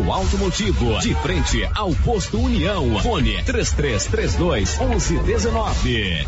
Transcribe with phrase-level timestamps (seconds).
[0.00, 2.98] Centro Automotivo, de frente ao posto União.
[3.02, 6.26] Fone 3332 1119.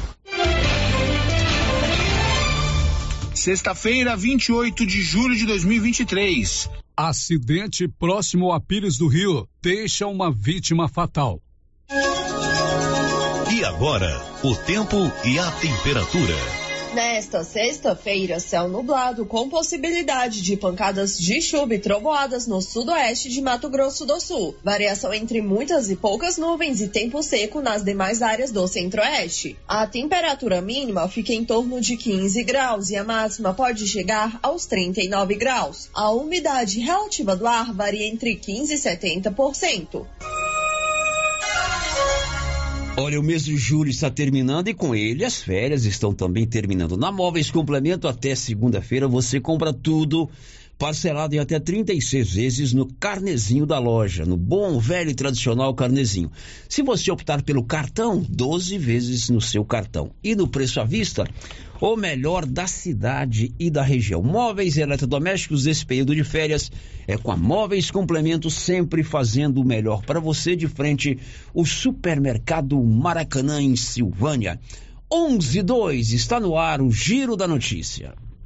[3.34, 6.70] Sexta-feira, 28 de julho de 2023.
[6.96, 11.40] Acidente próximo a Pires do Rio deixa uma vítima fatal.
[13.50, 16.61] E agora, o tempo e a temperatura.
[16.94, 23.40] Nesta sexta-feira, céu nublado com possibilidade de pancadas de chuva e trovoadas no sudoeste de
[23.40, 24.54] Mato Grosso do Sul.
[24.62, 29.56] Variação entre muitas e poucas nuvens e tempo seco nas demais áreas do centro-oeste.
[29.66, 34.66] A temperatura mínima fica em torno de 15 graus e a máxima pode chegar aos
[34.66, 35.88] 39 graus.
[35.94, 40.06] A umidade relativa do ar varia entre 15 e 70%.
[42.94, 46.94] Olha, o mês de julho está terminando e com ele as férias estão também terminando.
[46.94, 50.28] Na Móveis Complemento, até segunda-feira, você compra tudo
[50.82, 56.28] parcelado em até 36 vezes no carnezinho da loja, no bom, velho e tradicional carnezinho.
[56.68, 60.10] Se você optar pelo cartão, 12 vezes no seu cartão.
[60.24, 61.24] E no preço à vista,
[61.80, 64.24] o melhor da cidade e da região.
[64.24, 66.68] Móveis e eletrodomésticos desse período de férias
[67.06, 71.16] é com a Móveis Complemento sempre fazendo o melhor para você de frente
[71.54, 74.58] o supermercado Maracanã em Silvânia.
[75.12, 78.14] 112 está no ar o Giro da Notícia.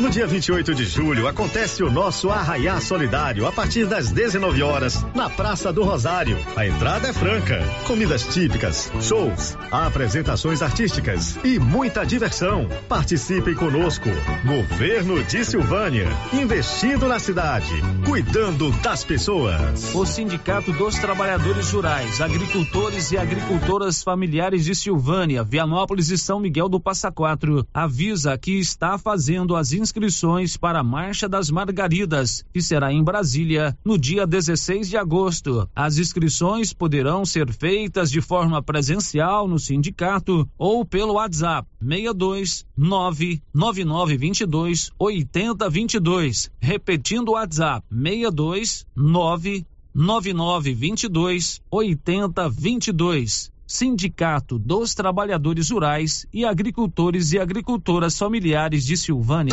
[0.00, 5.06] No dia 28 de julho acontece o nosso Arraiá Solidário a partir das 19 horas
[5.14, 6.36] na Praça do Rosário.
[6.56, 12.68] A entrada é franca, comidas típicas, shows, apresentações artísticas e muita diversão.
[12.88, 14.08] Participe conosco.
[14.44, 17.72] Governo de Silvânia, investindo na cidade,
[18.04, 19.94] cuidando das pessoas.
[19.94, 26.68] O Sindicato dos Trabalhadores Rurais, Agricultores e Agricultoras Familiares de Silvânia, Vianópolis e São Miguel
[26.68, 32.60] do Passa Quatro avisa que está fazendo as inscrições para a Marcha das Margaridas, que
[32.62, 35.68] será em Brasília no dia 16 de agosto.
[35.76, 44.90] As inscrições poderão ser feitas de forma presencial no sindicato ou pelo WhatsApp 62 99922
[44.98, 46.50] 8022.
[46.58, 53.53] Repetindo o WhatsApp 62 99922 8022.
[53.74, 59.52] Sindicato dos Trabalhadores Rurais e Agricultores e Agricultoras Familiares de Silvânia.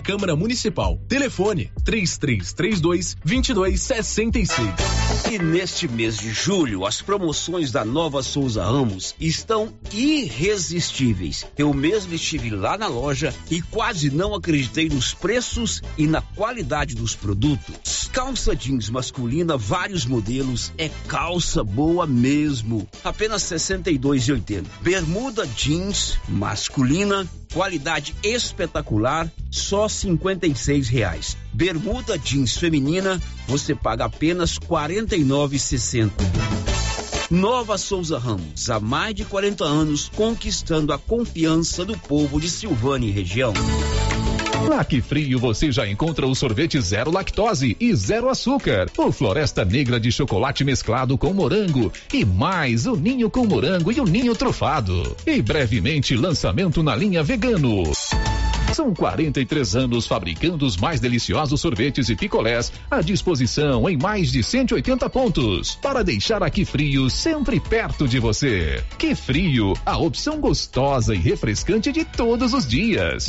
[0.00, 0.98] Câmara Municipal.
[1.08, 4.58] Telefone 3332 2266.
[5.30, 11.46] E neste mês de julho, as promoções da Nova Souza Ramos estão irresistíveis.
[11.56, 16.94] Eu mesmo estive lá na loja e quase não acreditei nos preços e na qualidade
[16.94, 18.08] dos produtos.
[18.12, 22.88] Calça jeans masculina, vários modelos, é calça boa mesmo.
[23.04, 24.64] Apenas 62,80.
[24.80, 31.36] Bermuda jeans masculina qualidade espetacular, só e reais.
[31.52, 35.24] Bermuda jeans feminina, você paga apenas quarenta e
[37.30, 43.06] Nova Souza Ramos, há mais de 40 anos, conquistando a confiança do povo de Silvânia
[43.06, 43.52] e região.
[44.68, 49.64] Na Que Frio você já encontra o sorvete zero lactose e zero açúcar, o Floresta
[49.64, 54.36] Negra de chocolate mesclado com morango e mais o ninho com morango e o ninho
[54.36, 55.16] trufado.
[55.26, 57.82] E brevemente lançamento na linha vegano.
[58.74, 64.42] São 43 anos fabricando os mais deliciosos sorvetes e picolés à disposição em mais de
[64.42, 68.84] 180 pontos para deixar aqui frio sempre perto de você.
[68.98, 73.28] Que frio, a opção gostosa e refrescante de todos os dias.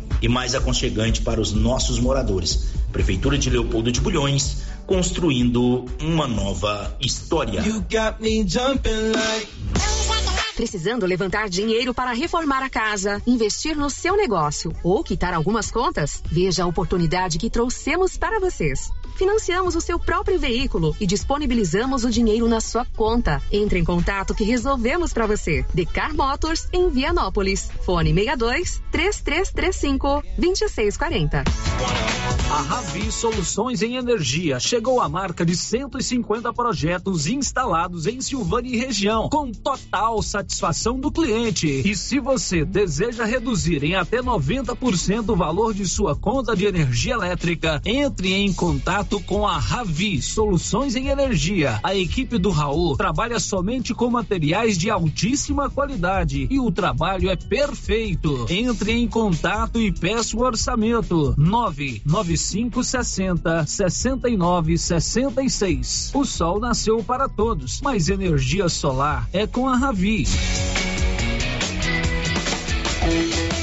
[0.21, 2.69] e mais aconchegante para os nossos moradores.
[2.91, 7.61] Prefeitura de Leopoldo de Bulhões, construindo uma nova história.
[10.55, 16.21] Precisando levantar dinheiro para reformar a casa, investir no seu negócio ou quitar algumas contas?
[16.29, 18.91] Veja a oportunidade que trouxemos para vocês.
[19.21, 23.39] Financiamos o seu próprio veículo e disponibilizamos o dinheiro na sua conta.
[23.51, 25.63] Entre em contato que resolvemos para você.
[25.75, 27.69] Decar Motors em Vianópolis.
[27.85, 31.43] Fone 62 3335 2640.
[32.51, 38.77] A Ravi Soluções em Energia chegou à marca de 150 projetos instalados em Silvânia e
[38.77, 41.67] região, com total satisfação do cliente.
[41.67, 47.13] E se você deseja reduzir em até 90% o valor de sua conta de energia
[47.13, 51.79] elétrica, entre em contato com a Ravi Soluções em Energia.
[51.83, 57.35] A equipe do Raul trabalha somente com materiais de altíssima qualidade e o trabalho é
[57.35, 58.45] perfeito.
[58.49, 61.35] Entre em contato e peça o orçamento.
[61.37, 66.11] 99560 6966.
[66.13, 70.25] O sol nasceu para todos, mas energia solar é com a Ravi.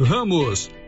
[0.00, 0.70] Ramos,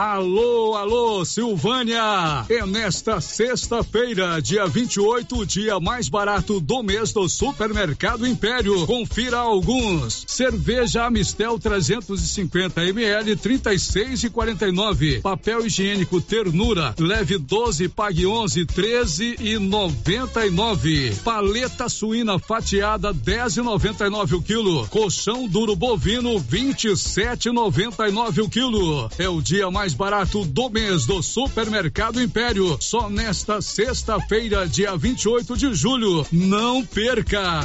[0.00, 2.46] Alô, alô, Silvânia!
[2.48, 8.86] É nesta sexta-feira, dia 28, o dia mais barato do mês do Supermercado Império.
[8.86, 10.24] Confira alguns.
[10.26, 15.20] Cerveja Amistel 350 ml, 36 e 49.
[15.20, 21.14] Papel higiênico Ternura, leve 12, pague 11, 13 e 99.
[21.22, 24.88] Paleta suína fatiada 10 e 99 o quilo.
[24.88, 29.10] Colchão duro bovino 27,99 o quilo.
[29.18, 32.76] É o dia mais mais barato do mês do Supermercado Império.
[32.80, 36.26] Só nesta sexta-feira, dia 28 de julho.
[36.30, 37.60] Não perca!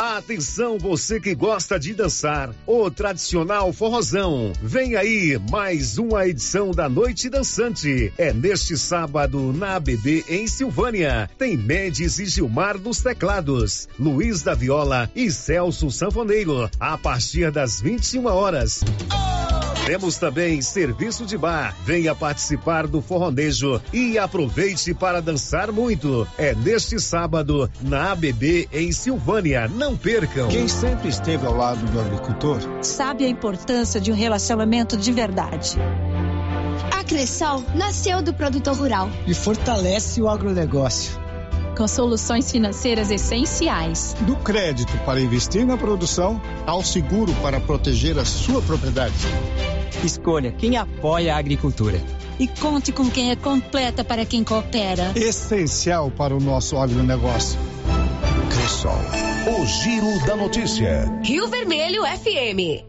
[0.00, 4.52] Atenção você que gosta de dançar, o tradicional forrozão.
[4.62, 8.12] Vem aí mais uma edição da Noite Dançante.
[8.18, 11.30] É neste sábado na ABB em Silvânia.
[11.38, 17.80] Tem Mendes e Gilmar nos teclados, Luiz da Viola e Celso Sanfoneiro a partir das
[17.80, 18.80] 21 horas.
[19.86, 21.76] Temos também serviço de bar.
[21.84, 26.26] Venha participar do forronejo e aproveite para dançar muito.
[26.38, 29.68] É neste sábado na ABB em Silvânia.
[29.68, 30.48] Não percam.
[30.48, 35.76] Quem sempre esteve ao lado do agricultor sabe a importância de um relacionamento de verdade.
[36.90, 41.24] A Cressol nasceu do produtor rural e fortalece o agronegócio
[41.76, 44.14] com soluções financeiras essenciais.
[44.20, 49.14] Do crédito para investir na produção ao seguro para proteger a sua propriedade.
[50.02, 52.00] Escolha quem apoia a agricultura.
[52.38, 55.12] E conte com quem é completa para quem coopera.
[55.14, 57.58] Essencial para o nosso agronegócio.
[58.50, 58.98] Cressol.
[59.46, 61.04] O Giro da Notícia.
[61.22, 62.84] Rio Vermelho FM.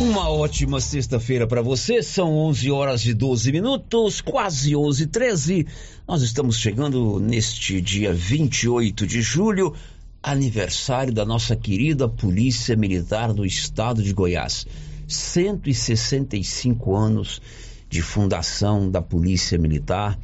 [0.00, 2.02] Uma ótima sexta-feira para você.
[2.02, 5.66] São 11 horas e 12 minutos, quase 11 13.
[6.06, 9.74] Nós estamos chegando neste dia 28 de julho,
[10.22, 14.66] aniversário da nossa querida Polícia Militar do Estado de Goiás.
[15.12, 17.40] 165 anos
[17.88, 20.18] de fundação da Polícia Militar.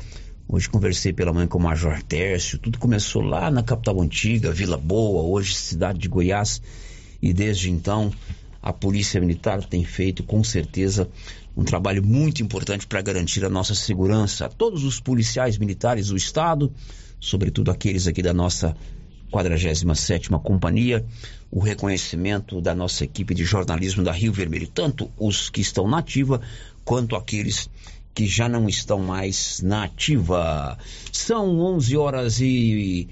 [0.49, 2.59] Hoje conversei pela manhã com o Major Tércio.
[2.59, 6.62] Tudo começou lá na capital antiga, Vila Boa, hoje cidade de Goiás.
[7.21, 8.11] E desde então,
[8.62, 11.09] a Polícia Militar tem feito com certeza
[11.57, 14.47] um trabalho muito importante para garantir a nossa segurança.
[14.47, 16.73] A todos os policiais militares do Estado,
[17.21, 18.75] sobretudo aqueles aqui da nossa
[19.33, 21.04] 47ª Companhia,
[21.50, 25.99] o reconhecimento da nossa equipe de jornalismo da Rio Vermelho, tanto os que estão na
[25.99, 26.40] ativa
[26.85, 27.71] quanto aqueles
[28.14, 30.76] que já não estão mais na ativa.
[31.12, 33.09] São 11 horas e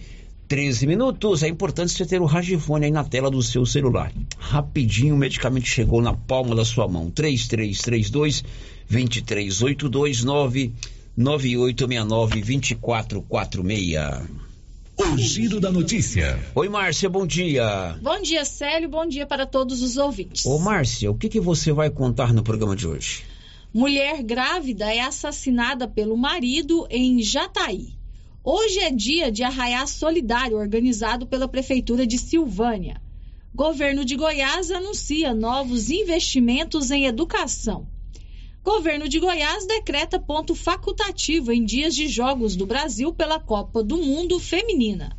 [0.48, 1.42] 13 minutos.
[1.42, 4.12] É importante você ter o Ragifone aí na tela do seu celular.
[4.38, 7.10] Rapidinho o medicamento chegou na palma da sua mão.
[7.10, 8.44] 3332
[8.90, 14.45] 2382 99869 2446.
[14.98, 16.42] O giro da notícia.
[16.54, 17.98] Oi, Márcia, bom dia.
[18.00, 20.46] Bom dia, Célio, bom dia para todos os ouvintes.
[20.46, 23.22] Ô, Márcia, o que, que você vai contar no programa de hoje?
[23.74, 27.94] Mulher grávida é assassinada pelo marido em Jataí.
[28.42, 32.98] Hoje é dia de arraiar solidário organizado pela Prefeitura de Silvânia.
[33.54, 37.86] Governo de Goiás anuncia novos investimentos em educação.
[38.66, 43.96] Governo de Goiás decreta ponto facultativo em dias de Jogos do Brasil pela Copa do
[43.96, 45.16] Mundo Feminina.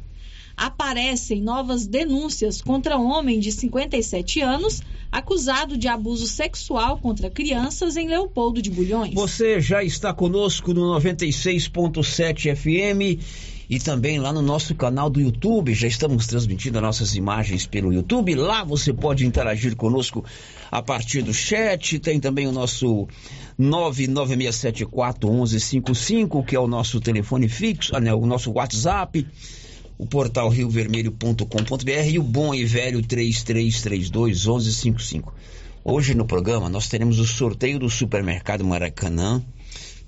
[0.58, 8.10] Aparecem novas denúncias contra homem de 57 anos acusado de abuso sexual contra crianças em
[8.10, 9.14] Leopoldo de Bulhões.
[9.14, 13.24] Você já está conosco no 96.7 FM
[13.70, 15.74] e também lá no nosso canal do YouTube.
[15.74, 18.36] Já estamos transmitindo as nossas imagens pelo YouTube.
[18.36, 20.24] Lá você pode interagir conosco
[20.72, 22.00] a partir do chat.
[22.00, 23.08] Tem também o nosso
[23.60, 29.28] 996741155, que é o nosso telefone fixo, ah, né, o nosso WhatsApp.
[29.98, 35.34] O portal riovermelho.com.br e o bom e velho 3332 1155.
[35.84, 39.44] Hoje no programa nós teremos o sorteio do supermercado Maracanã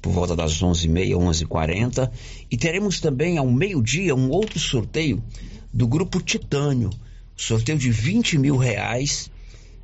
[0.02, 2.12] por volta das 11h30, 11h40.
[2.50, 5.24] E teremos também ao meio-dia um outro sorteio
[5.74, 6.90] do Grupo Titânio.
[7.36, 9.32] Sorteio de 20 mil reais,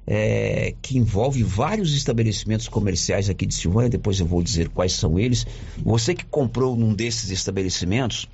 [0.08, 3.90] é, que envolve vários estabelecimentos comerciais aqui de Silvânia.
[3.90, 5.46] Depois eu vou dizer quais são eles.
[5.84, 8.28] Você que comprou num desses estabelecimentos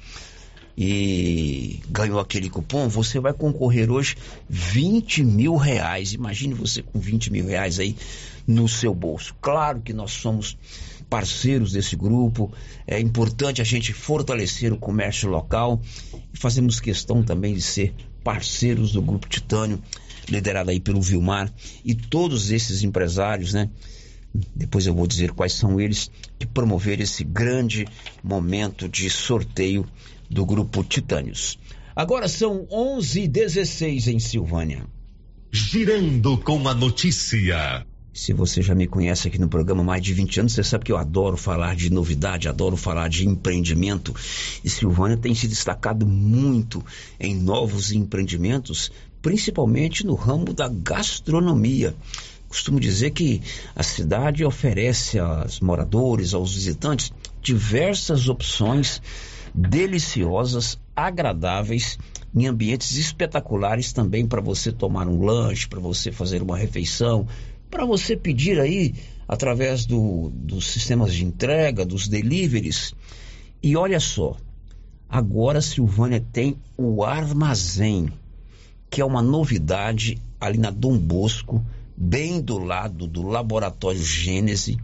[0.77, 4.15] e ganhou aquele cupom, você vai concorrer hoje
[4.50, 6.13] 20 mil reais.
[6.13, 7.95] Imagine você com 20 mil reais aí
[8.47, 9.35] no seu bolso.
[9.41, 10.57] Claro que nós somos
[11.12, 12.53] parceiros desse grupo.
[12.88, 15.82] É importante a gente fortalecer o comércio local
[16.34, 19.82] e fazemos questão também de ser parceiros do Grupo Titânio,
[20.30, 21.53] liderado aí pelo Vilmar
[21.84, 23.70] e todos esses empresários, né?
[24.56, 27.86] depois eu vou dizer quais são eles que promoveram esse grande
[28.24, 29.86] momento de sorteio
[30.30, 31.60] do grupo Titânios.
[31.94, 34.86] Agora são 11:16 em Silvânia.
[35.51, 37.86] Girando com a notícia.
[38.13, 40.84] Se você já me conhece aqui no programa há mais de 20 anos, você sabe
[40.84, 44.13] que eu adoro falar de novidade, adoro falar de empreendimento.
[44.63, 46.84] E Silvânia tem se destacado muito
[47.18, 48.91] em novos empreendimentos,
[49.22, 51.96] principalmente no ramo da gastronomia.
[52.50, 53.41] Costumo dizer que
[53.74, 59.01] a cidade oferece aos moradores, aos visitantes, diversas opções
[59.56, 61.98] deliciosas, agradáveis,
[62.36, 67.27] em ambientes espetaculares também para você tomar um lanche, para você fazer uma refeição,
[67.71, 68.93] para você pedir aí
[69.27, 72.93] através do, dos sistemas de entrega, dos deliveries.
[73.63, 74.35] E olha só,
[75.09, 78.09] agora Silvânia tem o armazém,
[78.89, 84.77] que é uma novidade ali na Dom Bosco, bem do lado do Laboratório Gênese,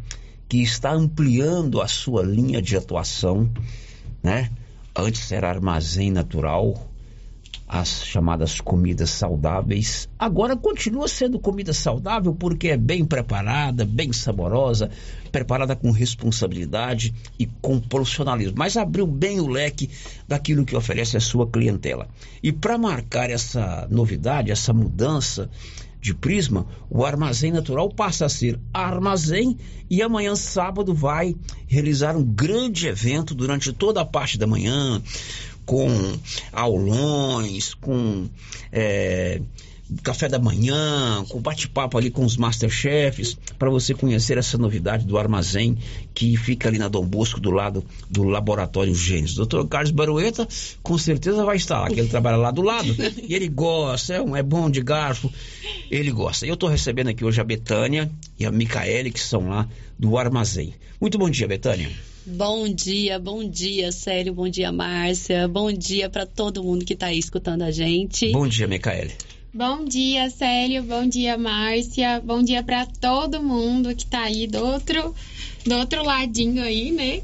[0.47, 3.51] que está ampliando a sua linha de atuação,
[4.23, 4.49] né?
[4.95, 6.89] Antes era armazém natural,
[7.67, 10.07] as chamadas comidas saudáveis.
[10.17, 14.89] Agora continua sendo comida saudável porque é bem preparada, bem saborosa,
[15.31, 19.89] preparada com responsabilidade e com profissionalismo, mas abriu bem o leque
[20.27, 22.07] daquilo que oferece a sua clientela.
[22.41, 25.49] E para marcar essa novidade, essa mudança
[25.99, 29.57] de Prisma, o Armazém Natural passa a ser armazém
[29.89, 31.35] e amanhã, sábado, vai
[31.67, 35.01] realizar um grande evento durante toda a parte da manhã,
[35.67, 36.17] com
[36.53, 38.27] aulões, com
[38.71, 39.41] é,
[40.01, 45.17] café da manhã, com bate-papo ali com os masterchefs, para você conhecer essa novidade do
[45.17, 45.77] armazém
[46.13, 49.35] que fica ali na Dom Bosco, do lado do Laboratório Gênesis.
[49.35, 50.47] Doutor Carlos Barueta,
[50.81, 52.95] com certeza vai estar lá, que ele trabalha lá do lado,
[53.27, 55.31] e ele gosta, é, um, é bom de garfo,
[55.91, 56.47] ele gosta.
[56.47, 58.09] Eu estou recebendo aqui hoje a Betânia
[58.39, 59.67] e a Micaele, que são lá
[59.99, 60.73] do armazém.
[60.99, 61.91] Muito bom dia, Betânia.
[62.29, 67.05] Bom dia, bom dia, Célio, bom dia, Márcia, bom dia para todo mundo que está
[67.05, 68.33] aí escutando a gente.
[68.33, 69.13] Bom dia, Micaele.
[69.53, 74.57] Bom dia, Célio, bom dia, Márcia, bom dia para todo mundo que está aí do
[74.57, 75.15] outro,
[75.65, 77.21] do outro ladinho aí, né?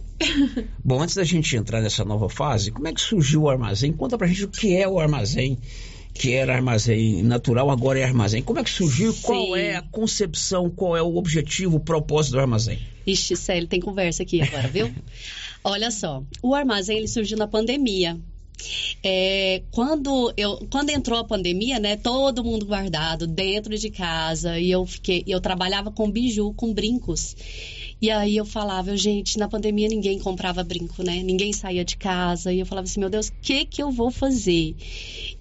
[0.82, 3.92] Bom, antes da gente entrar nessa nova fase, como é que surgiu o armazém?
[3.92, 5.60] Conta pra gente o que é o armazém
[6.14, 8.42] que era armazém natural, agora é armazém.
[8.44, 9.12] Como é que surgiu?
[9.12, 9.22] Sim.
[9.24, 10.70] Qual é a concepção?
[10.70, 12.80] Qual é o objetivo, o propósito do armazém?
[13.06, 14.94] Ixi, Célio, tem conversa aqui agora, viu?
[15.64, 18.20] Olha só, o armazém ele surgiu na pandemia.
[19.04, 24.72] É, quando, eu, quando entrou a pandemia, né, todo mundo guardado dentro de casa e
[24.72, 27.36] eu fiquei, eu trabalhava com biju, com brincos.
[28.04, 31.24] E aí eu falava, gente, na pandemia ninguém comprava brinco, né?
[31.24, 32.52] Ninguém saía de casa.
[32.52, 34.76] E eu falava assim, meu Deus, o que que eu vou fazer?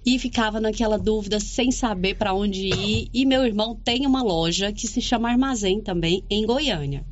[0.05, 3.09] E ficava naquela dúvida, sem saber para onde ir.
[3.13, 7.05] E meu irmão tem uma loja que se chama Armazém também, em Goiânia.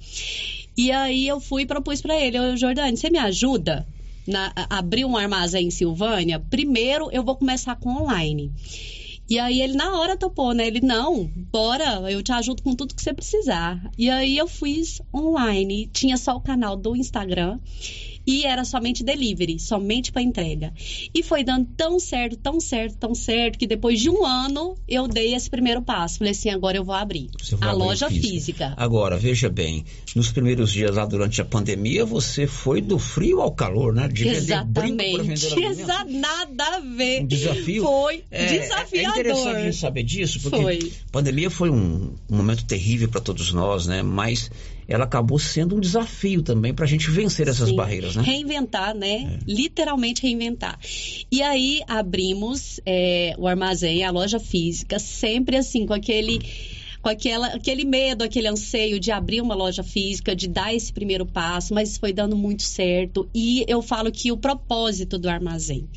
[0.77, 3.85] E aí eu fui e propus para ele, Jordane, você me ajuda?
[4.25, 8.53] Na, abrir um armazém em Silvânia, primeiro eu vou começar com online.
[9.31, 10.67] E aí ele na hora topou, né?
[10.67, 13.81] Ele, não, bora, eu te ajudo com tudo que você precisar.
[13.97, 17.57] E aí eu fiz online, tinha só o canal do Instagram
[18.25, 20.73] e era somente delivery, somente para entrega.
[21.13, 25.07] E foi dando tão certo, tão certo, tão certo, que depois de um ano eu
[25.07, 26.19] dei esse primeiro passo.
[26.19, 27.29] Falei assim, agora eu vou abrir
[27.59, 28.27] a abrir loja física.
[28.27, 28.73] física.
[28.77, 33.51] Agora, veja bem, nos primeiros dias lá durante a pandemia, você foi do frio ao
[33.51, 34.07] calor, né?
[34.07, 35.31] De Exatamente.
[35.61, 37.21] Exa nada a ver.
[37.21, 37.83] Um desafio.
[37.83, 39.17] Foi é, desafiador.
[39.17, 40.91] É interessante a gente saber disso, porque foi.
[41.11, 44.01] pandemia foi um, um momento terrível para todos nós, né?
[44.01, 44.49] Mas
[44.91, 47.75] ela acabou sendo um desafio também para a gente vencer essas Sim.
[47.75, 48.23] barreiras, né?
[48.23, 49.39] Reinventar, né?
[49.39, 49.39] É.
[49.47, 50.77] Literalmente reinventar.
[51.31, 56.39] E aí abrimos é, o armazém, a loja física, sempre assim, com aquele
[57.01, 61.25] com aquela, aquele medo, aquele anseio de abrir uma loja física, de dar esse primeiro
[61.25, 63.27] passo, mas foi dando muito certo.
[63.33, 65.87] E eu falo que o propósito do armazém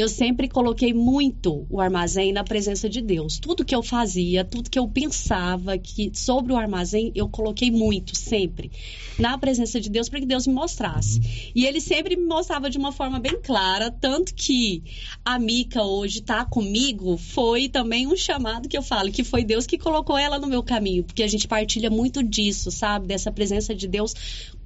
[0.00, 3.38] eu sempre coloquei muito o armazém na presença de Deus.
[3.38, 8.16] Tudo que eu fazia, tudo que eu pensava que sobre o armazém, eu coloquei muito,
[8.16, 8.70] sempre,
[9.18, 11.18] na presença de Deus, para que Deus me mostrasse.
[11.18, 11.24] Uhum.
[11.54, 14.82] E ele sempre me mostrava de uma forma bem clara, tanto que
[15.24, 19.66] a Mica hoje está comigo, foi também um chamado que eu falo, que foi Deus
[19.66, 23.06] que colocou ela no meu caminho, porque a gente partilha muito disso, sabe?
[23.06, 24.14] Dessa presença de Deus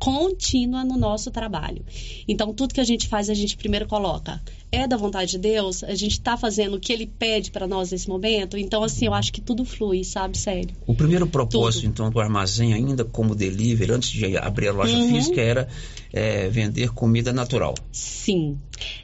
[0.05, 1.83] contínua no nosso trabalho.
[2.29, 4.39] Então, tudo que a gente faz, a gente primeiro coloca
[4.71, 7.91] é da vontade de Deus, a gente está fazendo o que Ele pede para nós
[7.91, 8.59] nesse momento.
[8.59, 10.77] Então, assim, eu acho que tudo flui, sabe, sério.
[10.87, 11.91] O primeiro propósito, tudo.
[11.91, 15.09] então, do armazém, ainda como delivery, antes de abrir a loja uhum.
[15.09, 15.69] física, era
[16.17, 17.75] é, vender comida natural.
[17.91, 18.57] Sim.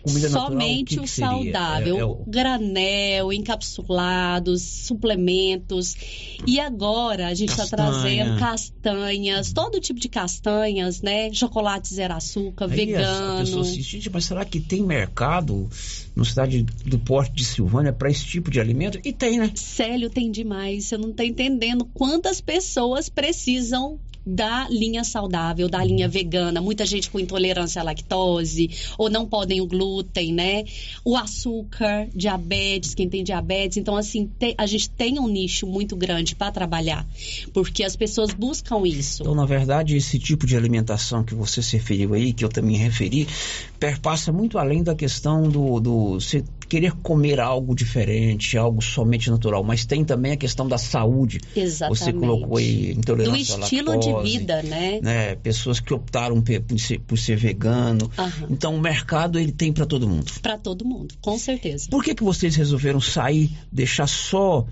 [0.03, 5.97] Comida Somente natural, o, que o que saudável, É- é o- granel, encapsulados, suplementos.
[6.47, 8.25] E agora a gente está Castanha.
[8.27, 11.33] trazendo castanhas, todo tipo de castanhas, né?
[11.33, 13.37] Chocolate zero açúcar, Aí as- vegano.
[13.37, 15.69] A pessoa assim, gente, mas será que tem mercado
[16.15, 19.01] no cidade do Porto de Silvânia para esse tipo de alimento?
[19.05, 19.51] E tem, né?
[19.57, 20.85] Célio, tem demais.
[20.87, 23.99] Você não está entendendo quantas pessoas precisam
[24.31, 26.61] da linha saudável, da linha vegana.
[26.61, 30.65] Muita gente com intolerância à lactose, ou não podem o glúten, né?
[31.05, 33.77] O açúcar, diabetes, quem tem diabetes.
[33.77, 37.07] Então, assim, a gente tem um nicho muito grande para trabalhar,
[37.53, 39.23] porque as pessoas buscam isso.
[39.23, 42.77] Então, na verdade, esse tipo de alimentação que você se referiu aí, que eu também
[42.77, 43.27] referi,
[43.79, 46.21] perpassa muito além da questão do, do
[46.71, 51.41] querer comer algo diferente, algo somente natural, mas tem também a questão da saúde.
[51.55, 51.99] Exatamente.
[51.99, 55.01] Você colocou aí Do intolerância à estilo lactose, de vida, né?
[55.03, 55.35] né?
[55.35, 58.09] Pessoas que optaram por ser, por ser vegano.
[58.17, 58.47] Aham.
[58.49, 60.31] Então, o mercado ele tem para todo mundo.
[60.41, 61.89] Para todo mundo, com certeza.
[61.91, 64.65] Por que, que vocês resolveram sair, deixar só.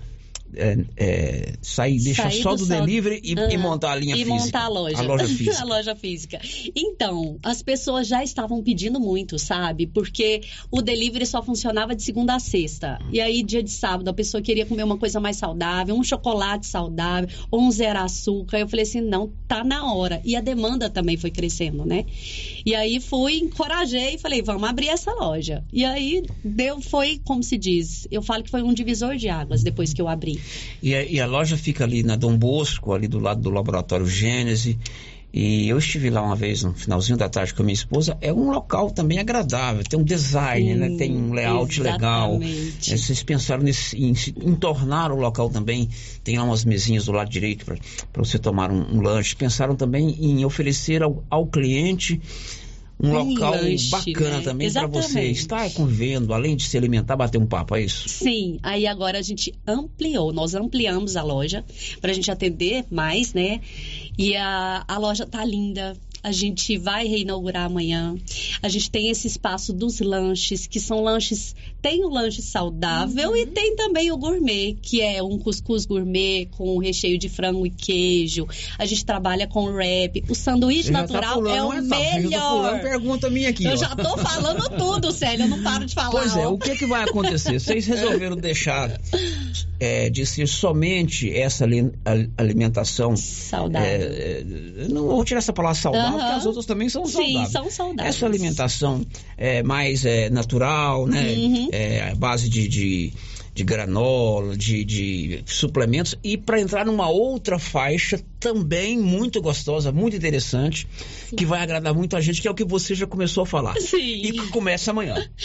[0.55, 4.25] É, é, sair, deixar Sair só do do, delivery e, e montar a linha e
[4.25, 4.33] física?
[4.33, 4.97] montar a loja.
[4.97, 5.61] A loja física.
[5.61, 6.41] a loja física.
[6.75, 9.87] Então, as pessoas já estavam pedindo muito, sabe?
[9.87, 12.99] Porque o delivery só funcionava de segunda a sexta.
[13.11, 16.65] E aí, dia de sábado, a pessoa queria comer uma coisa mais saudável, um chocolate
[16.65, 18.59] saudável, ou um zero açúcar.
[18.59, 20.21] Eu falei assim, não, tá na hora.
[20.23, 22.05] E a demanda também foi crescendo, né?
[22.65, 25.63] E aí fui, encorajei e falei, vamos abrir essa loja.
[25.71, 29.63] E aí deu, foi, como se diz, eu falo que foi um divisor de águas
[29.63, 30.38] depois que eu abri.
[30.81, 34.05] E a, e a loja fica ali na Dom Bosco, ali do lado do laboratório
[34.05, 34.77] Gênese.
[35.31, 38.17] E eu estive lá uma vez no finalzinho da tarde com a minha esposa.
[38.19, 40.89] É um local também agradável, tem um design, Sim, né?
[40.97, 42.37] tem um layout legal.
[42.41, 42.93] exatamente.
[42.93, 45.87] É, vocês pensaram nesse- em, em tornar o local também.
[46.23, 47.77] Tem lá umas mesinhas do lado direito para
[48.15, 49.35] você tomar um, um lanche.
[49.35, 52.19] Pensaram também em oferecer ao, ao cliente
[53.01, 54.43] um, local lanche, bacana né?
[54.43, 58.09] também para você estar convivendo, além de se alimentar, bater um papo, é isso?
[58.09, 61.63] Sim, aí agora a gente ampliou, nós ampliamos a loja
[62.01, 63.61] para a gente atender mais, né?
[64.17, 65.95] E a, a loja tá linda.
[66.21, 68.15] A gente vai reinaugurar amanhã.
[68.61, 71.55] A gente tem esse espaço dos lanches, que são lanches.
[71.81, 76.77] Tem o lanche saudável e tem também o gourmet, que é um cuscuz gourmet com
[76.77, 78.45] recheio de frango e queijo.
[78.77, 80.21] A gente trabalha com wrap.
[80.27, 82.51] O sanduíche tá natural pulando é o tá melhor.
[82.57, 83.75] pulando pergunta minha aqui, Eu ó.
[83.77, 85.45] já tô falando tudo, Célio.
[85.45, 86.09] Eu não paro de falar.
[86.11, 86.51] Pois é, ó.
[86.51, 87.57] o que, que vai acontecer?
[87.59, 88.99] Vocês resolveram deixar
[89.79, 93.87] é, de ser somente essa ali- ali- alimentação saudável.
[93.87, 96.17] é, é, não vou tirar essa palavra saudável, Aham.
[96.19, 97.51] porque as outras também são Sim, saudáveis.
[97.51, 98.15] são saudáveis.
[98.15, 99.05] Essa alimentação
[99.37, 101.33] é mais é, natural, né?
[101.33, 101.69] Uhum.
[101.71, 103.13] É, base de, de,
[103.53, 110.15] de granola, de, de suplementos, e para entrar numa outra faixa também muito gostosa, muito
[110.15, 110.87] interessante,
[111.35, 113.75] que vai agradar muito a gente, que é o que você já começou a falar.
[113.79, 113.97] Sim.
[113.97, 115.15] E que começa amanhã.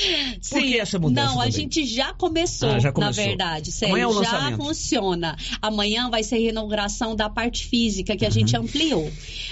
[0.50, 0.62] Por Sim.
[0.68, 1.26] que essa mudança?
[1.28, 1.52] Não, a também?
[1.52, 3.24] gente já começou, Ah, já na começou.
[3.24, 3.72] verdade.
[3.72, 5.36] Sério, Amanhã é o já funciona.
[5.60, 8.34] Amanhã vai ser a reinauguração da parte física que a Uhum.
[8.34, 9.10] gente ampliou.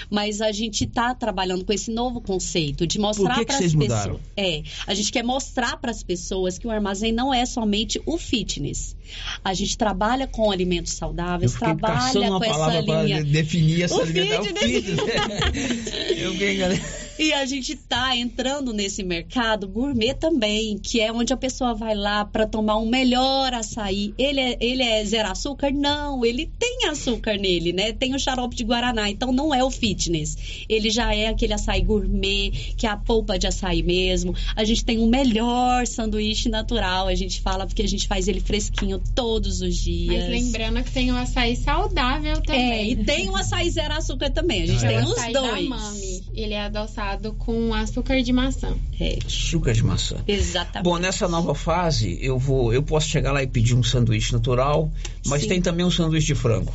[0.09, 4.15] Mas a gente está trabalhando com esse novo conceito de mostrar para vocês as mudaram?
[4.15, 4.21] pessoas.
[4.37, 8.17] É, a gente quer mostrar para as pessoas que o armazém não é somente o
[8.17, 8.95] fitness.
[9.43, 13.23] A gente trabalha com alimentos saudáveis, trabalha com essa linha.
[13.33, 14.45] Definir essa O alimentação.
[14.45, 14.99] fitness.
[16.17, 16.81] Eu fiquei, galera.
[17.17, 21.93] E a gente tá entrando nesse mercado gourmet também, que é onde a pessoa vai
[21.93, 24.13] lá para tomar um melhor açaí.
[24.17, 25.71] Ele é, ele é zero açúcar?
[25.71, 27.93] Não, ele tem açúcar nele, né?
[27.93, 30.65] Tem o xarope de guaraná, então não é o fitness.
[30.67, 34.33] Ele já é aquele açaí gourmet, que é a polpa de açaí mesmo.
[34.55, 38.39] A gente tem o melhor sanduíche natural, a gente fala porque a gente faz ele
[38.39, 40.23] fresquinho todos os dias.
[40.23, 42.71] Mas lembrando que tem o açaí saudável também.
[42.71, 44.63] É, e tem o açaí zero açúcar também.
[44.63, 45.69] A gente É tem os açaí da dois.
[45.69, 46.23] Mami.
[46.33, 47.02] Ele é adoçado
[47.37, 48.75] com açúcar de maçã.
[48.99, 49.17] É.
[49.25, 50.17] Açúcar de maçã.
[50.27, 50.83] Exatamente.
[50.83, 54.91] Bom, nessa nova fase, eu vou, eu posso chegar lá e pedir um sanduíche natural,
[55.25, 55.49] mas Sim.
[55.49, 56.73] tem também um sanduíche de frango.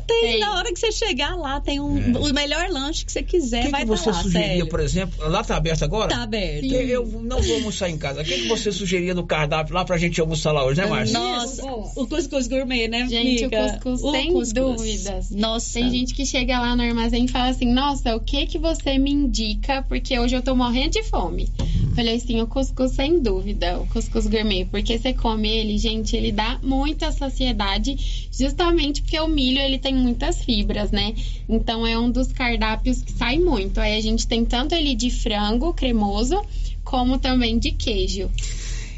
[0.00, 2.18] Tem, na hora que você chegar lá, tem um, É.
[2.18, 4.68] o melhor lanche que você quiser, O que, vai que tá você lá, sugeria, sério.
[4.68, 5.28] por exemplo?
[5.28, 6.08] Lá tá aberto agora?
[6.08, 6.64] Tá aberto.
[6.64, 8.22] Eu, eu não vou almoçar em casa.
[8.22, 11.18] O que, que você sugeria no cardápio lá pra gente almoçar lá hoje, né, Márcia?
[11.18, 11.62] Nossa,
[11.96, 13.66] o cuscuz gourmet, né, Gente, amiga?
[13.66, 14.52] o cuscuz, O sem cuscuz.
[14.52, 15.30] dúvidas.
[15.30, 15.74] Nossa.
[15.74, 18.98] Tem gente que chega lá no armazém e fala assim: Nossa, o que que você
[18.98, 19.82] me indica?
[19.82, 21.48] Porque hoje eu tô morrendo de fome.
[21.94, 24.64] Falei assim: o cuscuz sem dúvida, o cuscuz gourmet.
[24.64, 29.94] Porque você come ele, gente, ele dá muita saciedade, justamente porque o milho ele tem
[29.94, 31.14] muitas fibras, né?
[31.48, 33.78] Então é um dos cardápios que sai muito.
[33.80, 36.40] Aí a gente tem tanto ele de frango cremoso,
[36.84, 38.30] como também de queijo.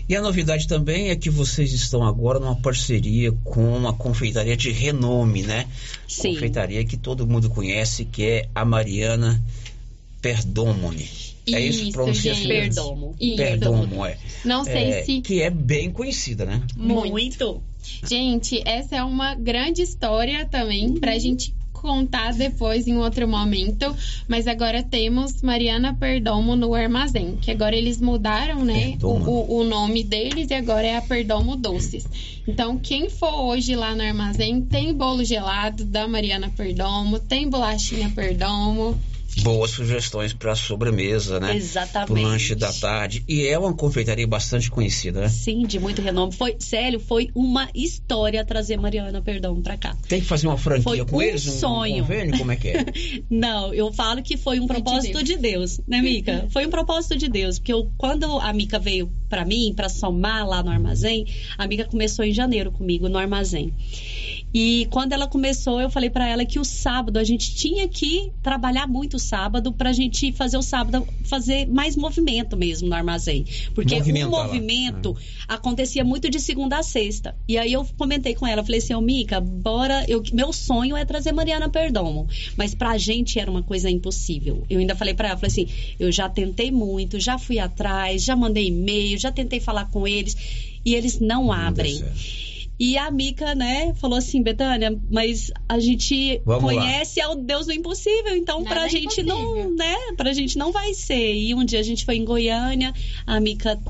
[0.06, 4.70] E a novidade também é que vocês estão agora numa parceria com uma confeitaria de
[4.70, 5.66] renome, né?
[6.06, 6.34] Sim.
[6.34, 9.42] Confeitaria que todo mundo conhece, que é a Mariana
[10.20, 11.08] Perdomone.
[11.46, 12.74] É isso, Isso, pronuncia assim gente.
[12.74, 13.14] Perdomo.
[13.36, 14.16] Perdomo, é.
[14.44, 16.62] Não sei É, se- Que é bem conhecida, né?
[16.76, 17.62] Muito.
[18.08, 23.94] Gente, essa é uma grande história também pra gente contar depois em outro momento.
[24.26, 28.96] Mas agora temos Mariana Perdomo no armazém, que agora eles mudaram, né?
[29.30, 32.06] O- o nome deles e agora é a Perdomo Doces.
[32.48, 38.10] Então, quem for hoje lá no armazém, tem bolo gelado da Mariana Perdomo, tem bolachinha
[38.14, 38.98] Perdomo.
[39.42, 41.56] Boas sugestões para sobremesa, né?
[41.56, 42.12] Exatamente.
[42.12, 43.24] Pro lanche da tarde.
[43.28, 45.28] E é uma confeitaria bastante conhecida, né?
[45.28, 46.32] Sim, de muito renome.
[46.32, 49.96] Foi, sério, foi uma história trazer Mariana Perdão pra cá.
[50.08, 51.46] Tem que fazer uma franquia Foi com um eles?
[51.46, 52.02] Um sonho.
[52.02, 52.38] convênio?
[52.38, 52.84] Como é que é?
[53.28, 56.46] Não, eu falo que foi um propósito de Deus, né, Mica?
[56.52, 60.46] Foi um propósito de Deus, porque eu, quando a Mica veio pra mim, pra somar
[60.46, 61.26] lá no armazém,
[61.58, 63.72] a Mica começou em janeiro comigo no armazém.
[64.54, 68.30] E quando ela começou, eu falei pra ela que o sábado a gente tinha que
[68.40, 73.44] trabalhar muito o sábado pra gente fazer o sábado fazer mais movimento mesmo no armazém,
[73.74, 75.16] porque o movimento
[75.48, 77.34] acontecia muito de segunda a sexta.
[77.48, 81.04] E aí eu comentei com ela, falei assim, ô Mica, bora, eu, meu sonho é
[81.04, 84.64] trazer Mariana Perdomo, mas pra gente era uma coisa impossível.
[84.70, 85.66] Eu ainda falei pra ela, falei assim,
[85.98, 90.36] eu já tentei muito, já fui atrás, já mandei e-mail, já tentei falar com eles
[90.84, 92.04] e eles não abrem.
[92.78, 96.82] E a Mica, né, falou assim, Betânia, mas a gente Vamos lá.
[96.82, 100.72] conhece ao Deus do impossível, então Nada pra é gente não, né, pra gente não
[100.72, 101.34] vai ser.
[101.34, 102.92] E um dia a gente foi em Goiânia,
[103.26, 103.80] a Mica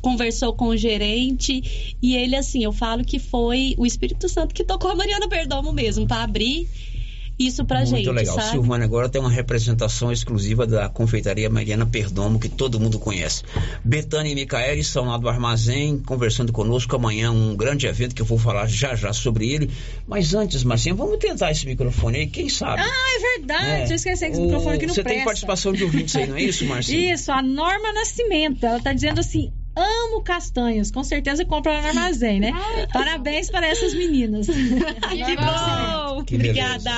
[0.00, 4.62] conversou com o gerente e ele assim, eu falo que foi o Espírito Santo que
[4.62, 6.68] tocou a Mariana Perdomo mesmo pra abrir
[7.46, 8.34] isso pra Muito gente, legal.
[8.36, 8.50] sabe?
[8.50, 13.42] Silvana agora tem uma representação exclusiva da confeitaria Mariana Perdomo, que todo mundo conhece.
[13.84, 18.26] Betânia e Micael estão lá do armazém, conversando conosco amanhã, um grande evento que eu
[18.26, 19.70] vou falar já já sobre ele.
[20.06, 22.82] Mas antes, Marcinha, vamos tentar esse microfone aí, quem sabe?
[22.82, 23.90] Ah, é verdade.
[23.90, 23.92] É.
[23.92, 25.16] Eu esqueci que esse O- microfone aqui não Você presta.
[25.18, 27.14] tem participação de ouvintes aí, não é isso, Marcinha?
[27.14, 28.64] Isso, a Norma Nascimento.
[28.64, 30.90] Ela tá dizendo assim: amo castanhos.
[30.90, 32.52] Com certeza compra no armazém, né?
[32.92, 34.46] Parabéns para essas meninas.
[35.08, 36.24] que bom!
[36.24, 36.90] Que Obrigada!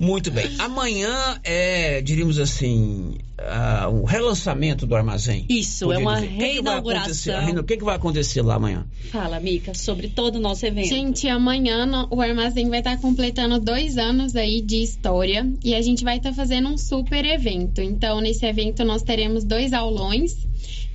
[0.00, 0.48] Muito bem.
[0.58, 5.44] Amanhã é, diríamos assim, ah, o relançamento do armazém.
[5.48, 6.26] Isso, é uma dizer.
[6.26, 7.02] O que que vai reinauguração.
[7.02, 7.30] acontecer?
[7.32, 8.86] A reina- O que, que vai acontecer lá amanhã?
[9.10, 10.88] Fala, Mica, sobre todo o nosso evento.
[10.88, 16.02] Gente, amanhã o armazém vai estar completando dois anos aí de história e a gente
[16.04, 17.80] vai estar fazendo um super evento.
[17.80, 20.36] Então, nesse evento nós teremos dois aulões.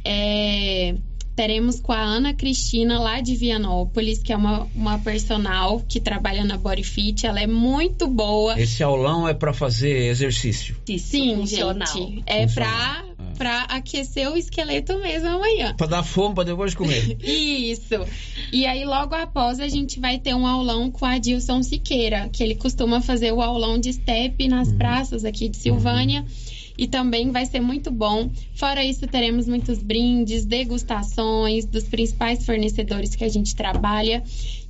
[0.05, 0.95] É,
[1.35, 6.45] teremos com a Ana Cristina lá de Vianópolis, que é uma, uma personal que trabalha
[6.45, 7.25] na Body Fit.
[7.25, 8.59] Ela é muito boa.
[8.59, 10.77] Esse aulão é para fazer exercício.
[10.97, 11.87] Sim, funcional.
[11.87, 12.23] gente.
[12.25, 13.03] É pra,
[13.37, 15.75] pra aquecer o esqueleto mesmo amanhã.
[15.75, 17.17] Para dar fome para depois comer.
[17.21, 18.05] Isso.
[18.51, 22.43] E aí, logo após, a gente vai ter um aulão com a Dilson Siqueira, que
[22.43, 26.25] ele costuma fazer o aulão de step nas praças aqui de Silvânia.
[26.77, 28.29] E também vai ser muito bom.
[28.53, 34.23] Fora isso, teremos muitos brindes, degustações dos principais fornecedores que a gente trabalha.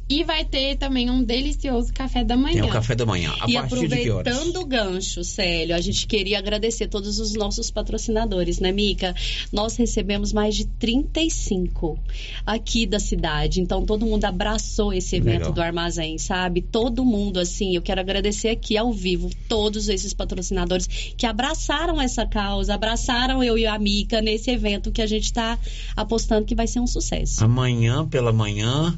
[0.07, 2.61] E vai ter também um delicioso café da manhã.
[2.61, 3.33] Tem o café da manhã.
[3.41, 4.27] A e partir de que horas?
[4.27, 9.15] aproveitando o gancho, Célio, a gente queria agradecer todos os nossos patrocinadores, né, Mica?
[9.51, 11.97] Nós recebemos mais de 35
[12.45, 13.59] aqui da cidade.
[13.59, 15.53] Então, todo mundo abraçou esse evento Legal.
[15.53, 16.61] do armazém, sabe?
[16.61, 20.87] Todo mundo, assim, eu quero agradecer aqui ao vivo todos esses patrocinadores
[21.17, 25.57] que abraçaram essa causa, abraçaram eu e a Mica nesse evento que a gente está
[25.95, 27.43] apostando que vai ser um sucesso.
[27.43, 28.95] Amanhã pela manhã,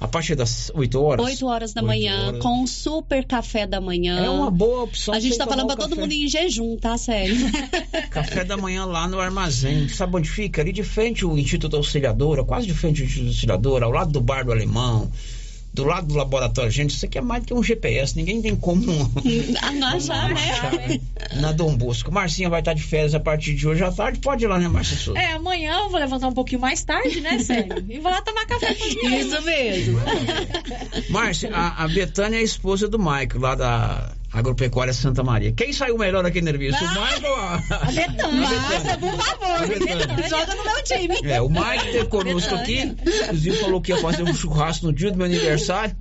[0.00, 1.26] a partir das 8 horas.
[1.26, 2.42] 8 horas da Oito manhã, horas.
[2.42, 4.18] com um super café da manhã.
[4.24, 5.12] É uma boa opção.
[5.12, 7.36] A gente tá falando pra o todo mundo em jejum, tá, sério?
[8.10, 9.88] Café da manhã lá no armazém.
[9.88, 10.62] Sabe onde fica?
[10.62, 14.20] Ali de frente o Instituto Auxiliadora, quase de frente ao Instituto Auxiliadora, ao lado do
[14.22, 15.10] bar do Alemão,
[15.80, 16.70] do lado do laboratório.
[16.70, 18.16] Gente, isso aqui é mais do que um GPS.
[18.16, 19.10] Ninguém tem como não.
[19.74, 21.00] não achar, né?
[21.40, 22.12] Na Dom Bosco.
[22.12, 24.18] Marcinha vai estar de férias a partir de hoje à tarde.
[24.20, 25.18] Pode ir lá, né, Marcia Souza?
[25.18, 27.84] É, amanhã eu vou levantar um pouquinho mais tarde, né, Sério?
[27.88, 29.08] E vou lá tomar café com.
[29.08, 30.00] Isso mesmo.
[31.08, 35.52] Márcia, a, a Betânia é a esposa do Maico, lá da Agropecuária Santa Maria.
[35.52, 36.82] Quem saiu melhor aqui no serviço?
[36.84, 37.54] O Maico ou a...
[37.54, 38.98] A Betânia.
[38.98, 39.66] Por favor.
[39.66, 40.28] Betânia.
[40.28, 41.18] Joga no meu time.
[41.24, 42.80] É, o Mike esteve conosco aqui,
[43.24, 45.96] inclusive falou que ia fazer um churrasco no dia do meu aniversário.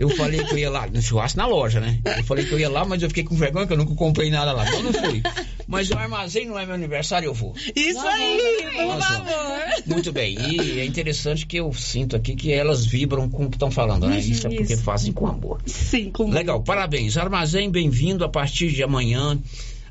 [0.00, 1.98] Eu falei que eu ia lá, no churrasco na loja, né?
[2.16, 4.30] Eu falei que eu ia lá, mas eu fiquei com vergonha que eu nunca comprei
[4.30, 4.66] nada lá.
[4.66, 5.22] Então eu não fui.
[5.66, 7.54] Mas o armazém não é meu aniversário, eu vou.
[7.76, 9.30] Isso aí, por Nós vamos.
[9.30, 9.60] favor.
[9.84, 10.38] Muito bem.
[10.40, 14.06] E é interessante que eu sinto aqui que elas vibram com o que estão falando,
[14.06, 14.18] né?
[14.18, 15.60] Isso é porque fazem com amor.
[15.66, 17.18] Sim, com Legal, parabéns.
[17.18, 19.38] Armazém, bem-vindo a partir de amanhã.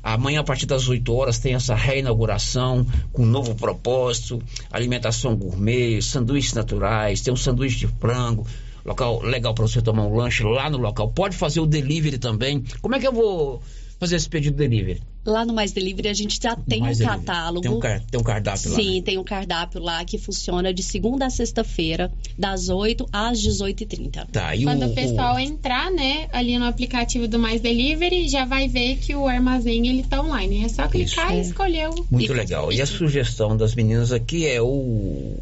[0.02, 4.42] Amanhã, a partir das 8 horas, tem essa reinauguração com um novo propósito:
[4.72, 8.44] alimentação gourmet, sanduíches naturais, tem um sanduíche de frango.
[8.84, 11.08] Local legal para você tomar um lanche lá no local.
[11.10, 12.64] Pode fazer o delivery também.
[12.80, 13.62] Como é que eu vou
[13.98, 15.02] fazer esse pedido delivery?
[15.26, 17.26] Lá no Mais Delivery a gente já tem Mais um Delivery.
[17.26, 17.60] catálogo.
[17.60, 18.76] Tem um, car- tem um cardápio lá.
[18.76, 19.02] Sim, né?
[19.02, 24.26] tem um cardápio lá que funciona de segunda a sexta-feira, das 8 às 18h30.
[24.32, 28.46] Tá, e Quando o, o pessoal entrar, né, ali no aplicativo do Mais Delivery, já
[28.46, 30.64] vai ver que o armazém ele tá online.
[30.64, 32.06] É só clicar e escolher o.
[32.10, 32.72] Muito legal.
[32.72, 35.36] E a sugestão das meninas aqui é o.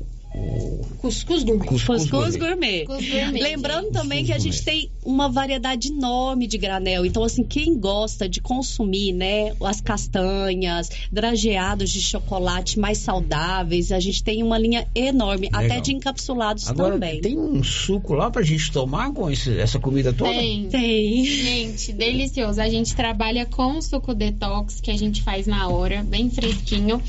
[1.01, 1.67] Cuscuz gourmet.
[1.67, 2.85] Cuscuz Cuscuz gourmet.
[2.85, 2.85] gourmet.
[2.85, 7.07] gourmet, Lembrando também que a gente tem uma variedade enorme de granel.
[7.07, 14.01] Então, assim, quem gosta de consumir, né, as castanhas, drageados de chocolate mais saudáveis, a
[14.01, 15.65] gente tem uma linha enorme, Legal.
[15.65, 17.21] até de encapsulados Agora, também.
[17.21, 20.31] tem um suco lá pra gente tomar com esse- essa comida toda?
[20.31, 20.69] Tem.
[20.69, 21.25] Tem.
[21.25, 22.61] Gente, delicioso.
[22.61, 27.01] A gente trabalha com suco detox que a gente faz na hora, bem fresquinho.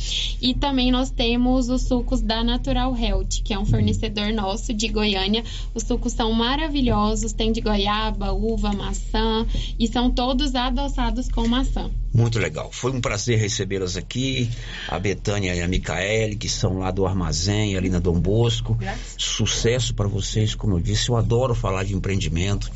[0.42, 3.09] E também nós temos os sucos da Natural Health,
[3.44, 5.44] que é um fornecedor nosso de Goiânia.
[5.74, 9.46] Os sucos são maravilhosos, tem de goiaba, uva, maçã
[9.78, 11.90] e são todos adoçados com maçã.
[12.14, 12.72] Muito legal.
[12.72, 14.50] Foi um prazer recebê-las aqui.
[14.88, 18.78] A Betânia e a Micaele, que são lá do armazém, ali na Dom Bosco.
[19.18, 21.10] Sucesso para vocês, como eu disse.
[21.10, 22.72] Eu adoro falar de empreendimento.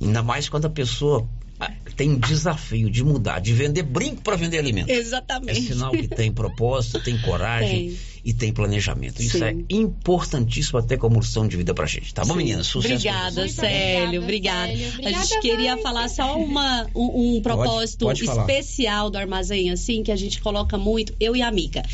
[0.00, 1.26] Ainda mais quando a pessoa
[1.58, 4.90] ah, tem um desafio de mudar, de vender brinco para vender alimento.
[4.90, 5.62] É Exatamente.
[5.62, 7.98] sinal que tem propósito, tem coragem Tem.
[8.26, 9.22] E tem planejamento.
[9.22, 9.44] Isso Sim.
[9.44, 12.12] é importantíssimo até como lição de vida pra gente.
[12.12, 12.38] Tá bom, Sim.
[12.38, 12.66] meninas?
[12.66, 13.48] Sucesso Obrigada.
[13.48, 14.20] Célio.
[14.20, 14.72] Obrigada.
[14.72, 14.84] Célio.
[14.84, 18.42] A Obrigada, gente queria falar só uma, um, um propósito pode falar.
[18.42, 21.84] especial do armazém, assim, que a gente coloca muito, eu e a Mica.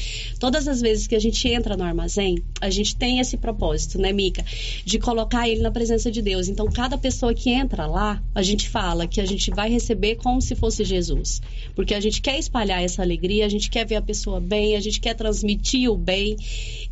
[0.40, 4.10] Todas as vezes que a gente entra no armazém, a gente tem esse propósito, né,
[4.10, 4.42] Mica?
[4.86, 6.48] De colocar ele na presença de Deus.
[6.48, 10.40] Então, cada pessoa que entra lá, a gente fala que a gente vai receber como
[10.40, 11.42] se fosse Jesus.
[11.74, 14.80] Porque a gente quer espalhar essa alegria, a gente quer ver a pessoa bem, a
[14.80, 16.21] gente quer transmitir o bem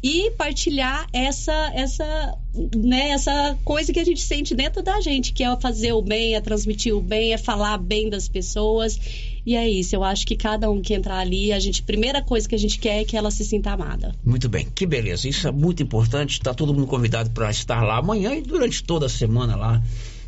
[0.03, 2.38] e partilhar essa essa
[2.77, 6.35] né, essa coisa que a gente sente dentro da gente, que é fazer o bem,
[6.35, 8.99] é transmitir o bem, é falar bem das pessoas.
[9.47, 12.49] E é isso, eu acho que cada um que entrar ali, a gente, primeira coisa
[12.49, 14.14] que a gente quer é que ela se sinta amada.
[14.25, 15.29] Muito bem, que beleza.
[15.29, 16.33] Isso é muito importante.
[16.33, 19.83] Está todo mundo convidado para estar lá amanhã e durante toda a semana lá.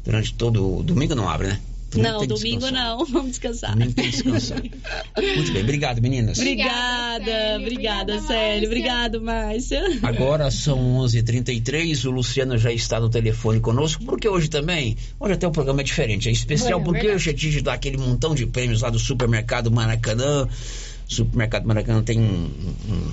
[0.04, 0.82] Durante todo.
[0.82, 1.60] Domingo não abre, né?
[2.00, 2.72] Não, domingo descansar.
[2.72, 3.72] não, vamos descansar.
[3.72, 4.62] Domingo tem que descansar.
[4.62, 6.38] Muito bem, obrigado, meninas.
[6.38, 8.66] Obrigada, obrigada, Célio.
[8.66, 9.82] Obrigado, Márcia.
[10.02, 15.46] Agora são 11h33, o Luciano já está no telefone conosco, porque hoje também, hoje até
[15.46, 17.16] o programa é diferente, é especial, É, porque verdade.
[17.16, 20.44] hoje é dia de dar aquele montão de prêmios lá do supermercado Maracanã.
[21.08, 23.12] O supermercado Maracanã tem um, um- um-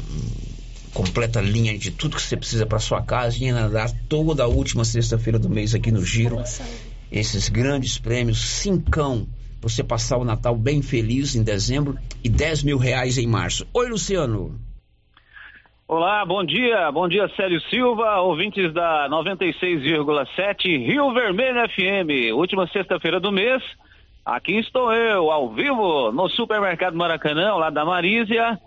[0.93, 4.47] completa linha de tudo que você precisa para sua casa e ainda dá toda a
[4.47, 6.41] última sexta-feira do mês aqui no Giro.
[7.11, 9.27] Esses grandes prêmios, cincão,
[9.61, 13.67] você passar o Natal bem feliz em dezembro e 10 mil reais em março.
[13.73, 14.59] Oi, Luciano.
[15.87, 22.35] Olá, bom dia, bom dia Célio Silva, ouvintes da 96,7 Rio Vermelho FM.
[22.35, 23.63] Última sexta-feira do mês,
[24.23, 28.59] aqui estou eu, ao vivo, no Supermercado Maracanã, lá da Marísia,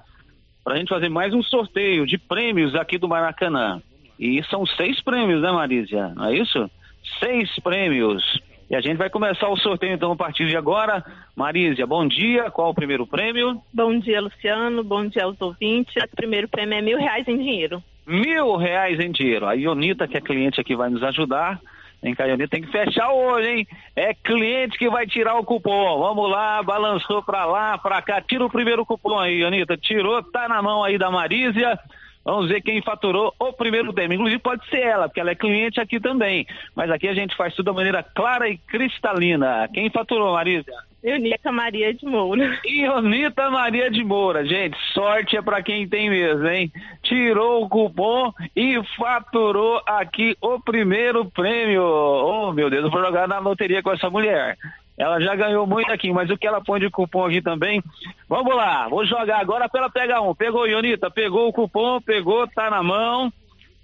[0.64, 3.80] para a gente fazer mais um sorteio de prêmios aqui do Maracanã.
[4.18, 6.08] E são seis prêmios, né, Marísia?
[6.16, 6.68] Não é isso?
[7.18, 8.22] Seis prêmios.
[8.70, 11.04] E a gente vai começar o sorteio então a partir de agora.
[11.36, 12.50] Marísia, bom dia.
[12.50, 13.60] Qual o primeiro prêmio?
[13.72, 14.82] Bom dia, Luciano.
[14.82, 15.94] Bom dia aos ouvintes.
[16.02, 17.82] O primeiro prêmio é mil reais em dinheiro.
[18.06, 19.46] mil reais em dinheiro.
[19.46, 21.60] A Ionita, que é cliente aqui, vai nos ajudar.
[22.02, 23.66] Vem cá, Ionita, tem que fechar olho, hein?
[23.94, 25.98] É cliente que vai tirar o cupom.
[26.00, 28.20] Vamos lá, balançou pra lá, pra cá.
[28.22, 29.76] Tira o primeiro cupom aí, Ionita.
[29.76, 31.78] Tirou, tá na mão aí da Marísia.
[32.24, 34.14] Vamos ver quem faturou o primeiro prêmio.
[34.14, 36.46] Inclusive pode ser ela, porque ela é cliente aqui também.
[36.74, 39.68] Mas aqui a gente faz tudo da maneira clara e cristalina.
[39.72, 40.72] Quem faturou, Marísia?
[41.04, 42.58] Ionica Maria de Moura.
[42.64, 46.70] Ionita Maria de Moura, gente, sorte é pra quem tem mesmo, hein?
[47.02, 51.82] Tirou o cupom e faturou aqui o primeiro prêmio.
[51.82, 54.56] Oh, meu Deus, eu vou jogar na loteria com essa mulher.
[54.96, 57.82] Ela já ganhou muito aqui, mas o que ela põe de cupom aqui também?
[58.28, 60.34] Vamos lá, vou jogar agora pra ela pegar um.
[60.34, 63.32] Pegou, Ionita, pegou o cupom, pegou, tá na mão.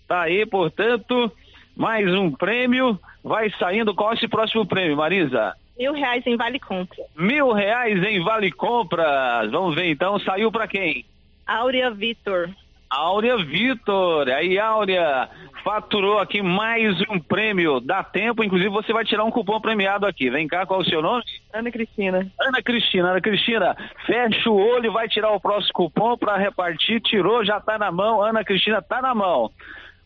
[0.06, 1.30] Tá aí, portanto,
[1.76, 2.98] mais um prêmio.
[3.22, 3.94] Vai saindo.
[3.94, 5.54] Qual é esse próximo prêmio, Marisa?
[5.78, 7.04] Mil reais em Vale Compra.
[7.16, 9.50] Mil reais em Vale Compras.
[9.50, 11.04] Vamos ver então, saiu pra quem?
[11.46, 12.50] Áurea Vitor.
[12.90, 14.28] Áurea Vitor.
[14.28, 15.28] Aí, Áurea,
[15.62, 17.80] faturou aqui mais um prêmio.
[17.80, 20.30] Dá tempo, inclusive você vai tirar um cupom premiado aqui.
[20.30, 21.22] Vem cá, qual é o seu nome?
[21.52, 22.26] Ana Cristina.
[22.40, 27.00] Ana Cristina, Ana Cristina, fecha o olho vai tirar o próximo cupom para repartir.
[27.00, 28.22] Tirou, já tá na mão.
[28.22, 29.50] Ana Cristina tá na mão.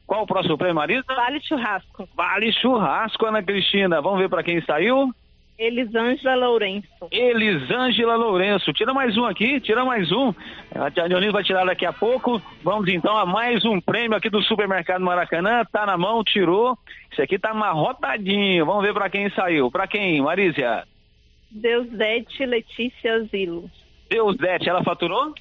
[0.06, 1.04] Qual o próximo prêmio, Marisa?
[1.06, 2.08] Vale Churrasco.
[2.14, 4.00] Vale Churrasco, Ana Cristina.
[4.02, 5.12] Vamos ver para quem saiu?
[5.58, 6.88] Elisângela Lourenço.
[7.10, 8.72] Elisângela Lourenço.
[8.72, 10.34] Tira mais um aqui, tira mais um.
[10.74, 12.40] A Tia vai tirar daqui a pouco.
[12.62, 15.64] Vamos então a mais um prêmio aqui do Supermercado Maracanã.
[15.70, 16.76] Tá na mão, tirou.
[17.12, 18.66] Esse aqui tá amarrotadinho.
[18.66, 19.70] Vamos ver para quem saiu.
[19.70, 20.84] Para quem, Marísia?
[21.50, 23.70] Deusdete Letícia Zilo.
[24.08, 25.34] Deusdete, ela faturou?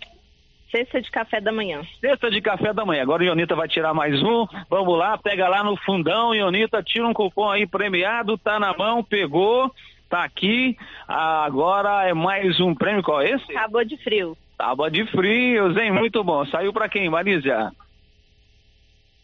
[0.69, 1.81] Cesta de café da manhã.
[1.99, 3.01] Cesta de café da manhã.
[3.01, 4.45] Agora o Ionita vai tirar mais um.
[4.69, 9.03] Vamos lá, pega lá no fundão, Ionita, tira um cupom aí premiado, tá na mão,
[9.03, 9.69] pegou,
[10.11, 10.77] tá aqui.
[11.07, 13.53] Agora é mais um prêmio, qual é esse?
[13.53, 14.37] Tábua de frio.
[14.57, 15.91] Tábua de frios, hein?
[15.91, 16.45] Muito bom.
[16.45, 17.71] Saiu pra quem, Marisa?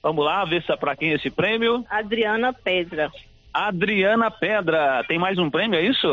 [0.02, 1.86] Vamos lá, ver se é pra quem esse prêmio.
[1.90, 3.12] Adriana Pedra.
[3.54, 5.04] Adriana Pedra.
[5.08, 6.08] Tem mais um prêmio, é isso?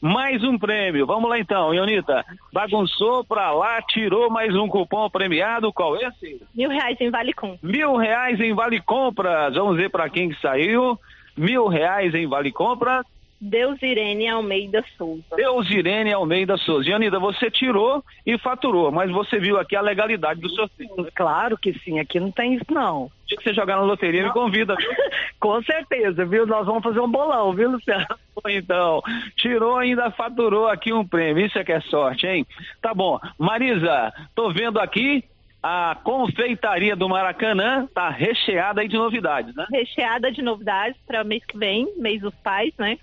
[0.00, 1.06] Mais um prêmio.
[1.06, 2.24] Vamos lá então, Ionita.
[2.52, 5.72] Bagunçou pra lá, tirou mais um cupom premiado.
[5.72, 6.42] Qual é esse?
[6.54, 7.56] Mil reais em Vale Com.
[7.62, 9.54] Mil reais em Vale Compras.
[9.54, 10.98] Vamos ver pra quem que saiu.
[11.36, 13.06] Mil reais em Vale Compras.
[13.44, 15.36] Deus Irene Almeida Souza.
[15.36, 16.88] Deus Irene Almeida Souza.
[16.88, 20.88] Ionita, você tirou e faturou, mas você viu aqui a legalidade do sorteio.
[21.14, 23.10] Claro que sim, aqui não tem isso não.
[23.26, 24.74] dia que você jogar na loteria, me convida?
[25.38, 26.46] Com certeza, viu?
[26.46, 28.06] Nós vamos fazer um bolão, viu, Luciano?
[28.48, 29.02] Então,
[29.36, 31.44] tirou ainda faturou aqui um prêmio.
[31.44, 32.46] Isso é que é sorte, hein?
[32.80, 33.20] Tá bom.
[33.38, 35.22] Marisa, tô vendo aqui
[35.62, 39.66] a confeitaria do Maracanã tá recheada aí de novidades, né?
[39.72, 42.98] Recheada de novidades para mês que vem, mês dos pais, né?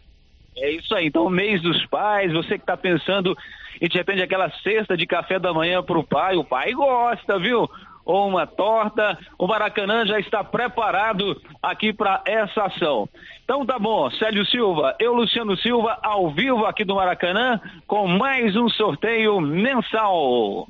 [0.57, 1.07] É isso aí.
[1.07, 3.35] Então, mês dos pais, você que está pensando
[3.81, 7.39] em de repente aquela cesta de café da manhã para o pai, o pai gosta,
[7.39, 7.69] viu?
[8.03, 13.07] Ou uma torta, o Maracanã já está preparado aqui para essa ação.
[13.43, 18.55] Então tá bom, Célio Silva, eu, Luciano Silva, ao vivo aqui do Maracanã, com mais
[18.55, 20.67] um sorteio mensal.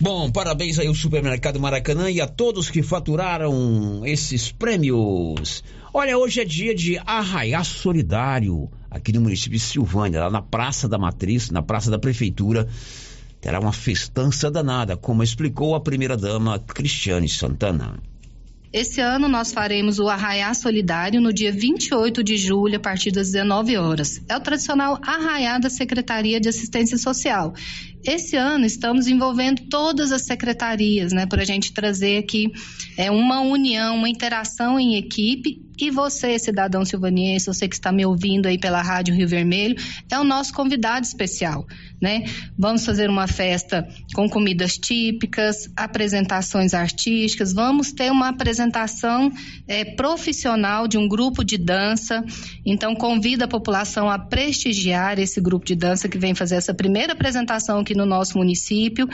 [0.00, 5.64] Bom, parabéns aí ao Supermercado Maracanã e a todos que faturaram esses prêmios.
[5.94, 10.88] Olha, hoje é dia de arraiar solidário aqui no município de Silvânia, lá na Praça
[10.88, 12.66] da Matriz, na Praça da Prefeitura.
[13.42, 17.98] Terá uma festança danada, como explicou a primeira-dama Cristiane Santana.
[18.72, 23.30] Esse ano nós faremos o Arraiá Solidário no dia 28 de julho, a partir das
[23.30, 24.22] 19 horas.
[24.26, 27.52] É o tradicional Arraiá da Secretaria de Assistência Social.
[28.04, 32.50] Esse ano estamos envolvendo todas as secretarias, né, para a gente trazer aqui
[32.96, 35.60] é, uma união, uma interação em equipe.
[35.78, 39.74] E você, cidadão silvaniense, você que está me ouvindo aí pela Rádio Rio Vermelho,
[40.08, 41.66] é o nosso convidado especial,
[42.00, 42.22] né?
[42.56, 49.32] Vamos fazer uma festa com comidas típicas, apresentações artísticas, vamos ter uma apresentação
[49.66, 52.22] é, profissional de um grupo de dança.
[52.64, 57.14] Então, convido a população a prestigiar esse grupo de dança que vem fazer essa primeira
[57.14, 59.08] apresentação aqui no nosso município.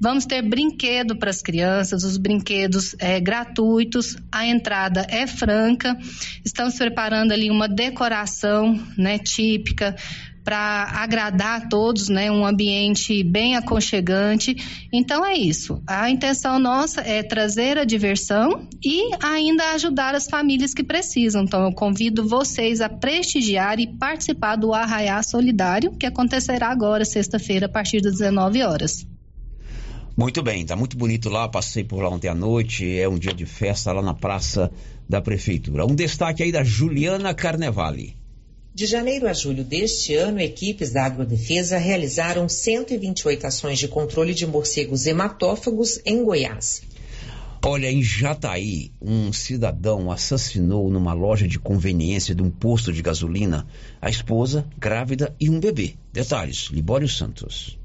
[0.00, 5.96] Vamos ter brinquedo para as crianças, os brinquedos é, gratuitos, a entrada é franca.
[6.44, 9.96] Estamos preparando ali uma decoração né, típica
[10.44, 14.56] para agradar a todos, né, um ambiente bem aconchegante.
[14.92, 15.82] Então é isso.
[15.86, 21.44] A intenção nossa é trazer a diversão e ainda ajudar as famílias que precisam.
[21.44, 27.66] Então eu convido vocês a prestigiar e participar do Arraiá Solidário, que acontecerá agora, sexta-feira,
[27.66, 29.06] a partir das 19 horas.
[30.16, 33.32] Muito bem, tá muito bonito lá, passei por lá ontem à noite, é um dia
[33.32, 34.70] de festa lá na Praça
[35.08, 35.86] da Prefeitura.
[35.86, 38.21] Um destaque aí da Juliana Carnevale.
[38.74, 44.46] De janeiro a julho deste ano, equipes da Agrodefesa realizaram 128 ações de controle de
[44.46, 46.80] morcegos hematófagos em Goiás.
[47.62, 53.66] Olha, em Jataí, um cidadão assassinou numa loja de conveniência de um posto de gasolina
[54.00, 55.94] a esposa, grávida e um bebê.
[56.10, 57.78] Detalhes, Libório Santos.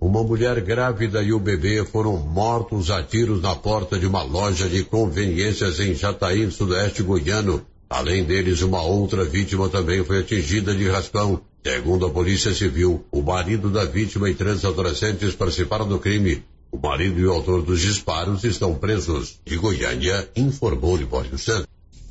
[0.00, 4.68] Uma mulher grávida e o bebê foram mortos a tiros na porta de uma loja
[4.68, 7.66] de conveniências em Jataí, sudoeste goiano.
[7.90, 11.40] Além deles, uma outra vítima também foi atingida de raspão.
[11.64, 16.42] Segundo a Polícia Civil, o marido da vítima e três adolescentes participaram do crime.
[16.70, 19.40] O marido e o autor dos disparos estão presos.
[19.44, 21.66] De Goiânia, informou Libório Santos.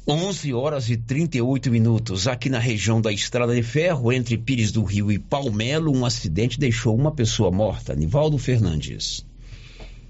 [0.07, 2.27] 11 horas e 38 minutos.
[2.27, 6.57] Aqui na região da Estrada de Ferro, entre Pires do Rio e Palmelo, um acidente
[6.57, 7.93] deixou uma pessoa morta.
[7.93, 9.26] Nivaldo Fernandes.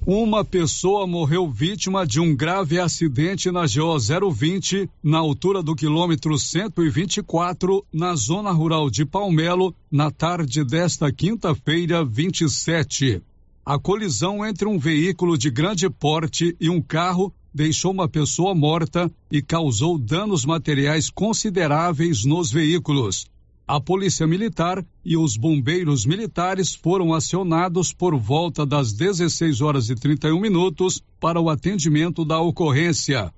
[0.09, 6.39] Uma pessoa morreu vítima de um grave acidente na GO 020, na altura do quilômetro
[6.39, 13.21] 124, na zona rural de Palmelo, na tarde desta quinta-feira, 27.
[13.65, 19.11] A colisão entre um veículo de grande porte e um carro deixou uma pessoa morta
[19.29, 23.27] e causou danos materiais consideráveis nos veículos.
[23.67, 29.95] A Polícia Militar e os bombeiros militares foram acionados por volta das 16 horas e
[29.95, 33.33] 31 minutos para o atendimento da ocorrência.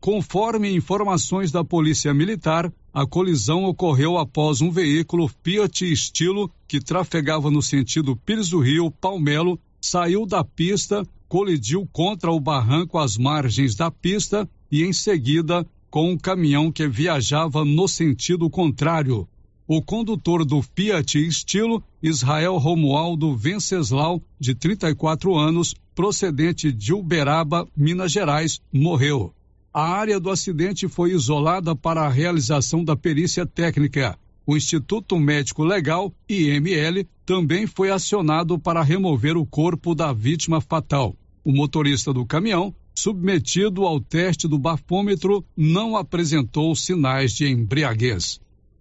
[0.00, 7.50] Conforme informações da Polícia Militar, a colisão ocorreu após um veículo Fiat Estilo que trafegava
[7.50, 13.74] no sentido Pires do Rio, Palmelo, saiu da pista colidiu contra o barranco às margens
[13.74, 19.28] da pista e, em seguida, com um caminhão que viajava no sentido contrário.
[19.66, 28.12] O condutor do Fiat Estilo, Israel Romualdo Venceslau, de 34 anos, procedente de Uberaba, Minas
[28.12, 29.32] Gerais, morreu.
[29.72, 34.18] A área do acidente foi isolada para a realização da perícia técnica.
[34.46, 41.16] O Instituto Médico Legal, IML, também foi acionado para remover o corpo da vítima fatal.
[41.42, 48.38] O motorista do caminhão, submetido ao teste do bafômetro, não apresentou sinais de embriaguez.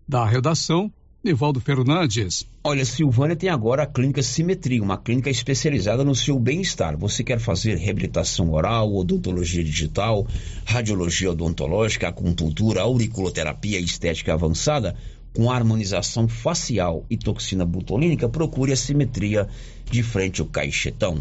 [0.08, 0.92] Da redação,
[1.24, 2.46] Nivaldo Fernandes.
[2.62, 6.98] Olha, Silvânia tem agora a Clínica Simetria, uma clínica especializada no seu bem-estar.
[6.98, 10.28] Você quer fazer reabilitação oral, odontologia digital,
[10.66, 14.96] radiologia odontológica, acupuntura, auriculoterapia e estética avançada?
[15.34, 19.48] Com harmonização facial e toxina butolínica, procure a Simetria
[19.90, 21.18] de frente ao caixetão.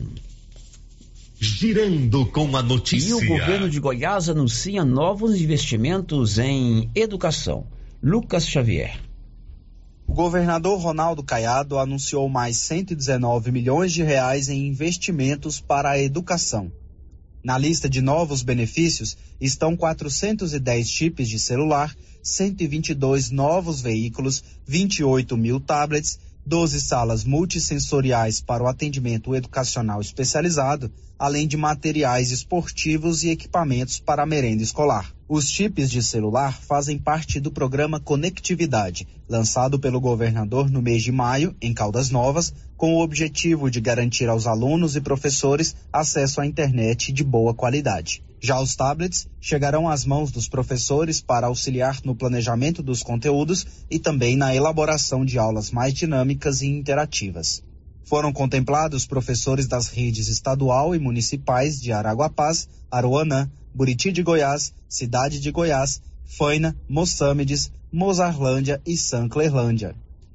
[1.38, 3.10] Girando com a notícia.
[3.10, 7.66] E o governo de Goiás anuncia novos investimentos em educação.
[8.04, 9.00] Lucas Xavier.
[10.08, 16.72] O governador Ronaldo Caiado anunciou mais 119 milhões de reais em investimentos para a educação.
[17.44, 21.94] Na lista de novos benefícios estão 410 chips de celular,
[22.24, 31.46] 122 novos veículos, 28 mil tablets, 12 salas multissensoriais para o atendimento educacional especializado, além
[31.46, 35.14] de materiais esportivos e equipamentos para a merenda escolar.
[35.28, 41.12] Os chips de celular fazem parte do programa Conectividade, lançado pelo governador no mês de
[41.12, 46.46] maio, em Caldas Novas, com o objetivo de garantir aos alunos e professores acesso à
[46.46, 48.22] internet de boa qualidade.
[48.44, 54.00] Já os tablets chegarão às mãos dos professores para auxiliar no planejamento dos conteúdos e
[54.00, 57.62] também na elaboração de aulas mais dinâmicas e interativas.
[58.04, 65.38] Foram contemplados professores das redes estadual e municipais de Araguapaz, Aruanã, Buriti de Goiás, Cidade
[65.38, 69.94] de Goiás, Faina, Moçâmedes, Mozarlândia e Sanclerlândia.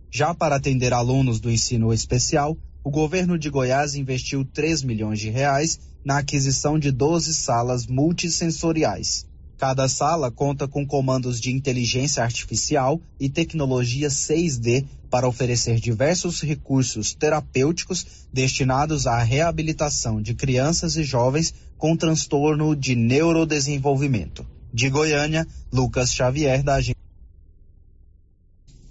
[0.10, 5.30] Já para atender alunos do ensino especial, o governo de Goiás investiu 3 milhões de
[5.30, 5.78] reais
[6.08, 9.26] na aquisição de 12 salas multissensoriais.
[9.58, 17.14] Cada sala conta com comandos de inteligência artificial e tecnologia 6D para oferecer diversos recursos
[17.14, 24.48] terapêuticos destinados à reabilitação de crianças e jovens com transtorno de neurodesenvolvimento.
[24.74, 26.97] De Goiânia, Lucas Xavier, da agência.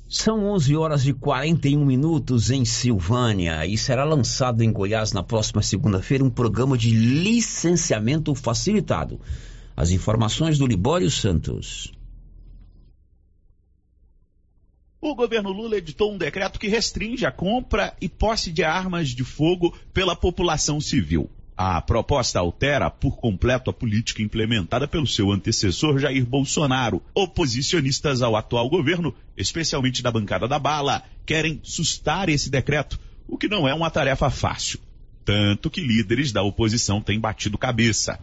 [0.08, 5.62] São 11 horas e 41 minutos em Silvânia e será lançado em Goiás na próxima
[5.62, 9.20] segunda-feira um programa de licenciamento facilitado
[9.76, 11.92] as informações do Libório Santos.
[15.00, 19.24] O governo Lula editou um decreto que restringe a compra e posse de armas de
[19.24, 21.28] fogo pela população civil.
[21.56, 27.02] A proposta altera por completo a política implementada pelo seu antecessor Jair Bolsonaro.
[27.14, 33.48] Oposicionistas ao atual governo, especialmente da bancada da bala, querem sustar esse decreto, o que
[33.48, 34.78] não é uma tarefa fácil.
[35.24, 38.20] Tanto que líderes da oposição têm batido cabeça.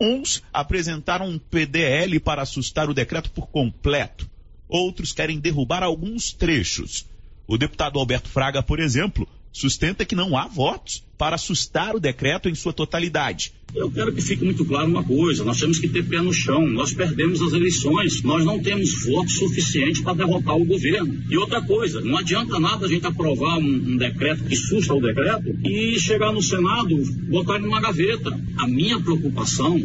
[0.00, 4.28] Uns apresentaram um PDL para assustar o decreto por completo.
[4.68, 7.06] Outros querem derrubar alguns trechos.
[7.46, 12.48] O deputado Alberto Fraga, por exemplo, sustenta que não há votos para assustar o decreto
[12.48, 13.52] em sua totalidade.
[13.74, 16.66] Eu quero que fique muito claro uma coisa: nós temos que ter pé no chão.
[16.66, 21.22] Nós perdemos as eleições, nós não temos votos suficientes para derrotar o governo.
[21.30, 25.00] E outra coisa: não adianta nada a gente aprovar um, um decreto que susta o
[25.00, 26.96] decreto e chegar no Senado,
[27.30, 28.38] botar ele numa gaveta.
[28.58, 29.80] A minha preocupação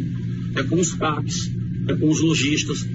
[0.54, 1.50] é com os CAPs,
[1.88, 2.86] é com os lojistas.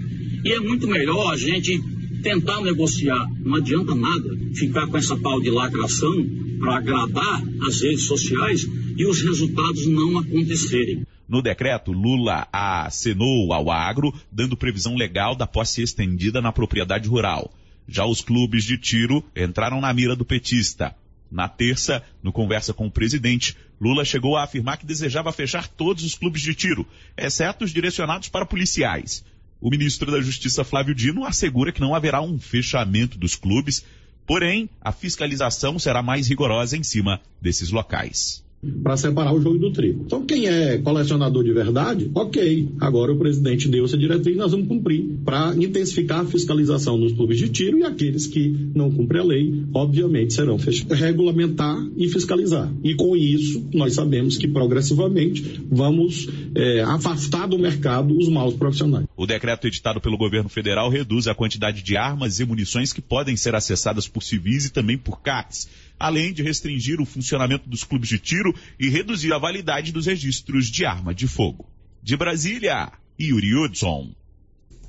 [0.44, 1.82] E é muito melhor a gente
[2.22, 3.28] tentar negociar.
[3.40, 6.14] Não adianta nada ficar com essa pau de lacração
[6.60, 11.06] para agradar as redes sociais e os resultados não acontecerem.
[11.28, 17.52] No decreto, Lula acenou ao agro, dando previsão legal da posse estendida na propriedade rural.
[17.88, 20.96] Já os clubes de tiro entraram na mira do petista.
[21.32, 26.04] Na terça, no conversa com o presidente, Lula chegou a afirmar que desejava fechar todos
[26.04, 26.86] os clubes de tiro,
[27.18, 29.26] exceto os direcionados para policiais.
[29.60, 33.84] O ministro da Justiça, Flávio Dino, assegura que não haverá um fechamento dos clubes,
[34.26, 38.44] Porém, a fiscalização será mais rigorosa em cima desses locais
[38.82, 40.04] para separar o joio do trigo.
[40.06, 42.70] Então, quem é colecionador de verdade, ok.
[42.80, 47.38] Agora o presidente deu essa diretriz, nós vamos cumprir para intensificar a fiscalização nos clubes
[47.38, 50.98] de tiro e aqueles que não cumprem a lei, obviamente, serão fechados.
[50.98, 52.72] Regulamentar e fiscalizar.
[52.84, 59.06] E com isso, nós sabemos que progressivamente vamos é, afastar do mercado os maus profissionais.
[59.16, 63.36] O decreto editado pelo governo federal reduz a quantidade de armas e munições que podem
[63.36, 65.68] ser acessadas por civis e também por CACs
[66.00, 70.68] além de restringir o funcionamento dos clubes de tiro e reduzir a validade dos registros
[70.68, 71.70] de arma de fogo.
[72.02, 74.12] De Brasília, Yuri Hudson.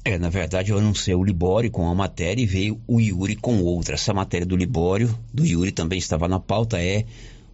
[0.05, 3.63] É, na verdade eu anunciei o Libório com uma matéria e veio o Yuri com
[3.63, 3.95] outra.
[3.95, 7.07] Essa matéria do Libório, do Yuri também estava na pauta, é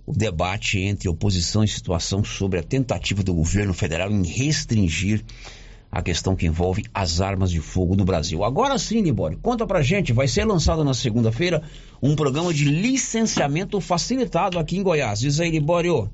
[0.05, 5.23] o debate entre oposição e situação sobre a tentativa do governo federal em restringir
[5.91, 8.45] a questão que envolve as armas de fogo no Brasil.
[8.45, 11.63] Agora sim, Libório, conta pra gente, vai ser lançado na segunda-feira
[12.03, 15.21] um programa de licenciamento facilitado aqui em Goiás.
[15.21, 16.11] Diz aí, Libório.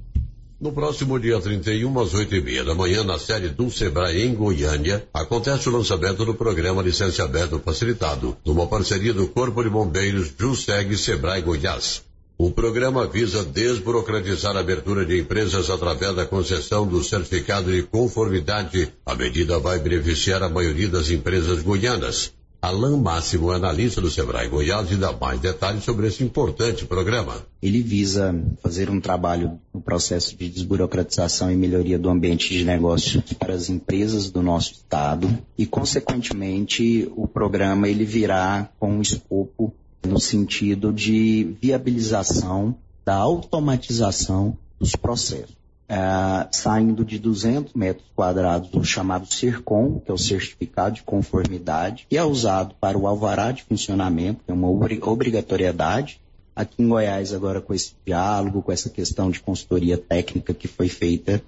[0.58, 4.34] No próximo dia 31, às 8 e meia da manhã, na sede do Sebrae em
[4.34, 10.96] Goiânia, acontece o lançamento do programa Licenciamento Facilitado, numa parceria do Corpo de Bombeiros Juseg
[10.96, 12.05] Sebrae Goiás.
[12.38, 18.92] O programa visa desburocratizar a abertura de empresas através da concessão do certificado de conformidade.
[19.06, 22.34] A medida vai beneficiar a maioria das empresas goianas.
[22.60, 27.36] Alain Máximo, analista do Sebrae Goiás, e dá mais detalhes sobre esse importante programa.
[27.62, 33.22] Ele visa fazer um trabalho no processo de desburocratização e melhoria do ambiente de negócio
[33.38, 39.72] para as empresas do nosso estado e, consequentemente, o programa ele virá com um escopo
[40.04, 42.74] no sentido de viabilização
[43.04, 45.56] da automatização dos processos
[45.88, 52.06] é, saindo de 200 metros quadrados do chamado CIRCOM, que é o Certificado de Conformidade,
[52.08, 56.20] que é usado para o alvará de funcionamento, que é uma obrigatoriedade.
[56.54, 60.88] Aqui em Goiás, agora com esse diálogo, com essa questão de consultoria técnica que foi
[60.88, 61.42] feita,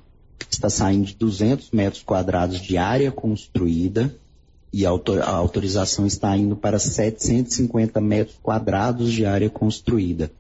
[0.49, 4.15] está saindo de 200 metros quadrados de área construída
[4.73, 10.31] e a autorização está indo para 750 metros quadrados de área construída.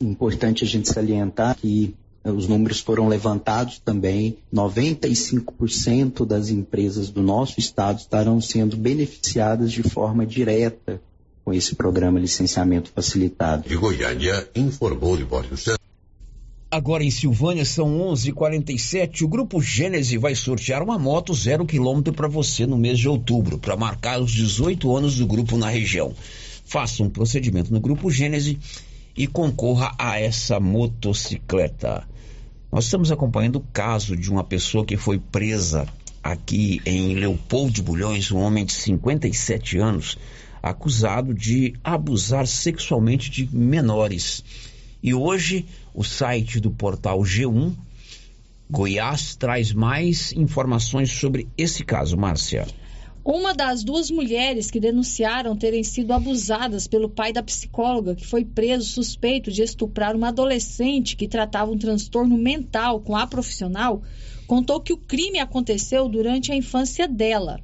[0.00, 1.94] Importante a gente salientar que
[2.24, 4.38] os números foram levantados também.
[4.54, 11.00] 95% das empresas do nosso estado estarão sendo beneficiadas de forma direta
[11.44, 13.68] com esse programa licenciamento facilitado.
[13.78, 15.16] Goiânia, informou.
[16.70, 19.24] Agora em Silvânia são 11:47.
[19.24, 23.58] O grupo Gênese vai sortear uma moto zero quilômetro para você no mês de outubro,
[23.58, 26.12] para marcar os 18 anos do grupo na região.
[26.66, 28.58] Faça um procedimento no grupo Gênese
[29.16, 32.06] e concorra a essa motocicleta.
[32.70, 35.88] Nós estamos acompanhando o caso de uma pessoa que foi presa
[36.22, 40.18] aqui em Leopoldo de Bulhões, um homem de 57 anos,
[40.62, 44.44] acusado de abusar sexualmente de menores.
[45.02, 47.74] E hoje o site do portal G1
[48.70, 52.66] Goiás traz mais informações sobre esse caso, Márcia.
[53.24, 58.44] Uma das duas mulheres que denunciaram terem sido abusadas pelo pai da psicóloga, que foi
[58.44, 64.02] preso suspeito de estuprar uma adolescente que tratava um transtorno mental com a profissional,
[64.46, 67.60] contou que o crime aconteceu durante a infância dela.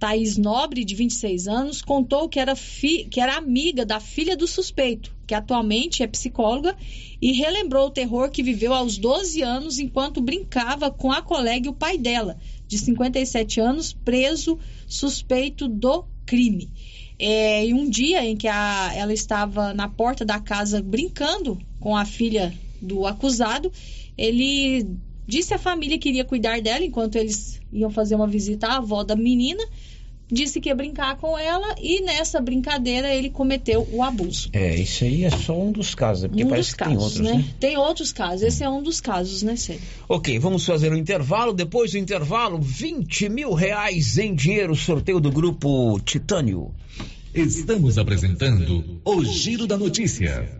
[0.00, 4.46] Thaís Nobre, de 26 anos, contou que era, fi, que era amiga da filha do
[4.46, 6.74] suspeito, que atualmente é psicóloga,
[7.20, 11.70] e relembrou o terror que viveu aos 12 anos enquanto brincava com a colega e
[11.70, 16.70] o pai dela, de 57 anos, preso suspeito do crime.
[17.18, 21.94] É, e um dia em que a, ela estava na porta da casa brincando com
[21.94, 23.70] a filha do acusado,
[24.16, 24.86] ele
[25.30, 29.04] disse à família que iria cuidar dela enquanto eles iam fazer uma visita à avó
[29.04, 29.62] da menina
[30.32, 34.48] disse que ia brincar com ela e nessa brincadeira ele cometeu o abuso.
[34.52, 37.20] É, isso aí é só um dos casos, porque um parece que casos, tem outros,
[37.20, 37.32] né?
[37.34, 37.54] né?
[37.58, 39.80] Tem outros casos, esse é um dos casos, né, Célio?
[40.08, 41.52] Ok, vamos fazer o um intervalo.
[41.52, 46.72] Depois do intervalo, 20 mil reais em dinheiro, sorteio do grupo Titânio.
[47.34, 50.59] Estamos apresentando o Giro da Notícia.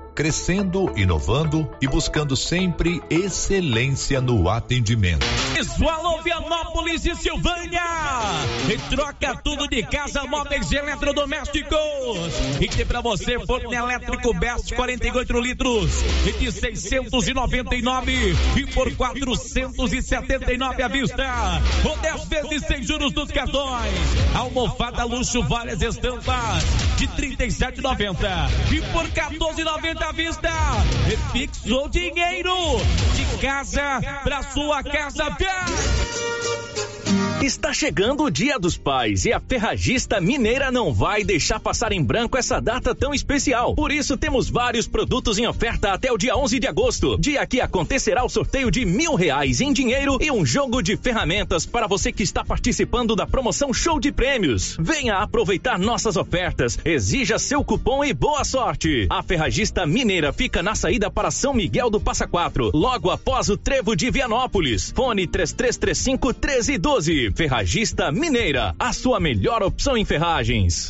[0.13, 5.25] crescendo, inovando e buscando sempre excelência no atendimento.
[5.55, 7.81] Visual Vianópolis e Silvânia.
[8.69, 12.59] E troca tudo de casa, móveis e eletrodomésticos.
[12.59, 15.91] E tem para você forno elétrico Best 48 litros
[16.27, 21.61] e de 699 e por 479 à vista.
[21.83, 23.93] Ou 10 vezes sem juros dos cartões.
[24.35, 26.63] Almofada luxo várias estampas
[26.97, 30.49] de 37,90 e por 14,90 pagamento à vista.
[31.31, 32.55] Fixou dinheiro
[33.15, 35.25] de casa pra sua casa.
[37.43, 42.03] Está chegando o Dia dos Pais e a Ferragista Mineira não vai deixar passar em
[42.03, 43.73] branco essa data tão especial.
[43.73, 47.59] Por isso, temos vários produtos em oferta até o dia 11 de agosto, dia que
[47.59, 52.11] acontecerá o sorteio de mil reais em dinheiro e um jogo de ferramentas para você
[52.11, 54.77] que está participando da promoção Show de Prêmios.
[54.79, 59.07] Venha aproveitar nossas ofertas, exija seu cupom e boa sorte.
[59.09, 63.57] A Ferragista Mineira fica na saída para São Miguel do Passa Quatro, logo após o
[63.57, 64.91] Trevo de Vianópolis.
[64.95, 67.30] Fone 3335 1312.
[67.33, 70.89] Ferragista Mineira, a sua melhor opção em ferragens.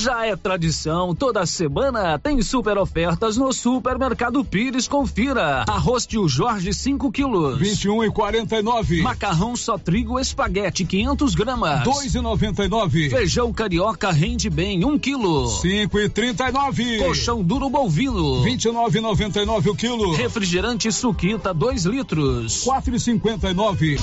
[0.00, 4.88] Já é tradição, toda semana tem super ofertas no Supermercado Pires.
[4.88, 5.66] Confira.
[5.68, 7.58] Arroz tio Jorge 5 quilos.
[7.58, 9.02] 21 e 49.
[9.02, 11.84] Macarrão só trigo espaguete 500 gramas.
[11.84, 13.10] 2 e 99.
[13.10, 15.46] Feijão carioca rende bem 1 um quilo.
[15.60, 16.98] 5 e 39.
[17.00, 18.42] Colchão duro bovino.
[18.42, 20.14] 29 e 99 o quilo.
[20.14, 22.62] Refrigerante suquita 2 litros.
[22.64, 23.98] 4 e 59.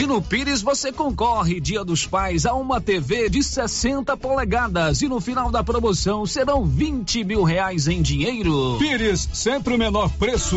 [0.00, 5.08] E no Pires você concorre Dia dos Pais a uma TV de 60 polegadas e
[5.08, 8.78] no final da promoção serão 20 mil reais em dinheiro.
[8.78, 10.56] Pires, sempre o menor preço.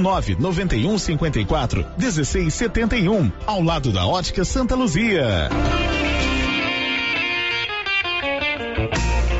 [0.00, 5.48] 991 54 1671, ao lado da Ótica Santa Luzia.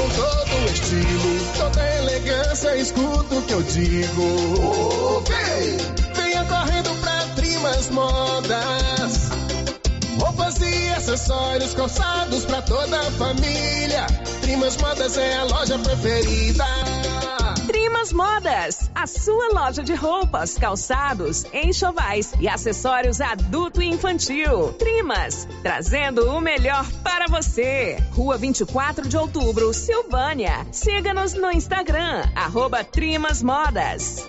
[0.00, 5.18] com todo estilo, toda elegância, escuta o que eu digo.
[5.18, 5.76] Okay.
[6.14, 9.30] Venha correndo pra Trimas Modas.
[10.18, 14.06] Roupas e acessórios calçados pra toda a família.
[14.40, 16.64] Trimas Modas é a loja preferida.
[17.70, 24.72] Trimas Modas, a sua loja de roupas, calçados, enxovais e acessórios adulto e infantil.
[24.72, 27.96] Trimas, trazendo o melhor para você.
[28.10, 30.66] Rua 24 de outubro, Silvânia.
[30.72, 34.28] Siga-nos no Instagram, arroba Trimas Modas.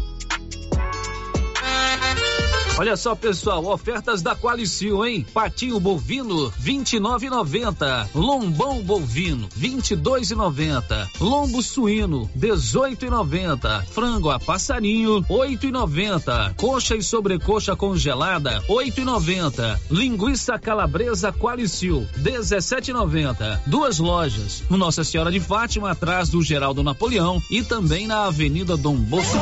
[2.81, 5.23] Olha só, pessoal, ofertas da Qualicil, hein?
[5.31, 8.09] Patinho bovino, 29,90.
[8.15, 11.07] Lombão bovino, 22,90.
[11.19, 13.85] Lombo suíno, 18,90.
[13.85, 16.55] Frango a passarinho, 8,90.
[16.55, 19.79] Coxa e sobrecoxa congelada, 8,90.
[19.91, 23.59] Linguiça calabresa Qualicil, 17,90.
[23.67, 28.75] Duas lojas, no Nossa Senhora de Fátima, atrás do Geraldo Napoleão e também na Avenida
[28.75, 29.37] Dom Bosco.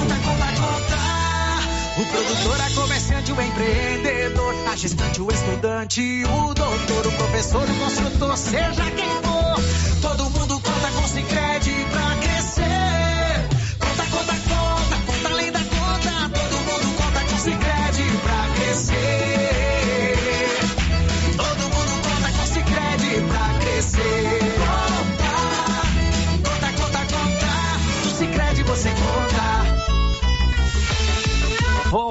[2.00, 7.76] O produtor, a comerciante, o empreendedor, a gestante, o estudante, o doutor, o professor, o
[7.76, 9.62] construtor, seja quem for,
[10.02, 13.50] todo mundo conta com Sicredi pra crescer.
[13.80, 20.16] Conta, conta, conta, conta além da conta, todo mundo conta com Sicredi pra crescer.
[21.36, 24.19] Todo mundo conta com Sicredi pra crescer.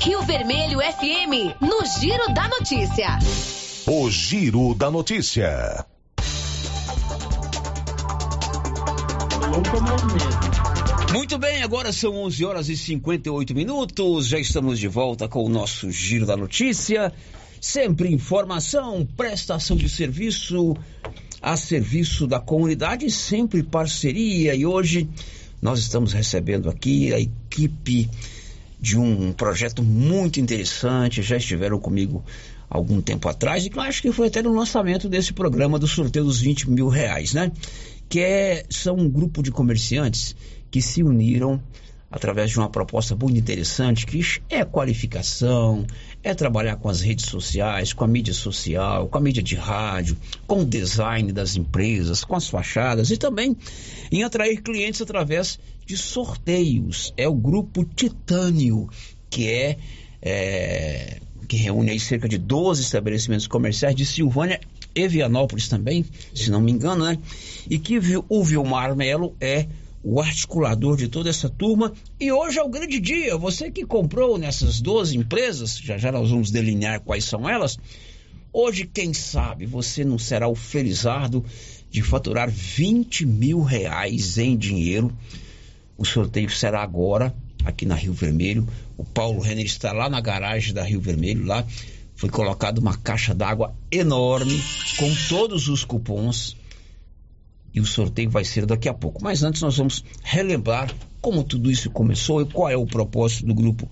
[0.00, 3.18] Rio Vermelho FM, no Giro da Notícia.
[3.86, 5.84] O Giro da Notícia.
[11.12, 14.28] Muito bem, agora são 11 horas e 58 minutos.
[14.28, 17.12] Já estamos de volta com o nosso Giro da Notícia.
[17.60, 20.76] Sempre informação, prestação de serviço
[21.40, 24.54] a serviço da comunidade, sempre parceria.
[24.54, 25.08] E hoje
[25.60, 28.08] nós estamos recebendo aqui a equipe
[28.80, 31.22] de um projeto muito interessante.
[31.22, 32.24] Já estiveram comigo
[32.70, 35.88] algum tempo atrás e que eu acho que foi até no lançamento desse programa do
[35.88, 37.50] sorteio dos 20 mil reais, né?
[38.08, 40.36] Que é, são um grupo de comerciantes
[40.70, 41.60] que se uniram
[42.10, 45.86] através de uma proposta muito interessante que é qualificação,
[46.22, 50.16] é trabalhar com as redes sociais, com a mídia social, com a mídia de rádio,
[50.46, 53.56] com o design das empresas, com as fachadas e também
[54.10, 57.12] em atrair clientes através de sorteios.
[57.16, 58.88] É o grupo Titânio,
[59.30, 59.78] que é,
[60.20, 64.60] é que reúne aí cerca de 12 estabelecimentos comerciais de Silvânia
[64.94, 66.04] e Vianópolis também,
[66.34, 67.18] se não me engano, né?
[67.70, 67.98] E que
[68.28, 69.66] o Vilmar Melo é
[70.02, 71.92] o articulador de toda essa turma.
[72.18, 73.36] E hoje é o grande dia.
[73.36, 77.78] Você que comprou nessas 12 empresas, já já nós vamos delinear quais são elas.
[78.52, 81.44] Hoje, quem sabe, você não será o felizardo
[81.90, 85.12] de faturar 20 mil reais em dinheiro.
[85.96, 87.34] O sorteio será agora,
[87.64, 88.66] aqui na Rio Vermelho.
[88.96, 91.64] O Paulo Renner está lá na garagem da Rio Vermelho, lá.
[92.14, 94.60] Foi colocada uma caixa d'água enorme
[94.96, 96.56] com todos os cupons
[97.78, 99.22] e o sorteio vai ser daqui a pouco.
[99.22, 103.54] Mas antes nós vamos relembrar como tudo isso começou e qual é o propósito do
[103.54, 103.88] grupo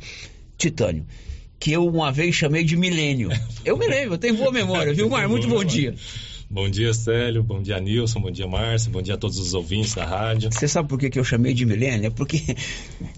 [0.59, 1.07] Titânio,
[1.59, 3.31] que eu uma vez chamei de milênio.
[3.65, 5.29] Eu me lembro, eu tenho boa memória, viu, Mar?
[5.29, 5.95] Muito bom dia.
[6.49, 7.43] Bom dia, Célio.
[7.43, 8.21] Bom dia, Nilson.
[8.21, 8.91] Bom dia, Márcia.
[8.91, 10.49] Bom dia a todos os ouvintes da rádio.
[10.53, 12.07] Você sabe por que, que eu chamei de milênio?
[12.07, 12.41] É porque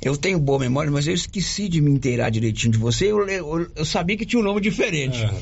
[0.02, 3.12] eu tenho boa memória, mas eu esqueci de me inteirar direitinho de você.
[3.12, 5.22] Eu, eu, eu sabia que tinha um nome diferente.
[5.22, 5.34] Ah.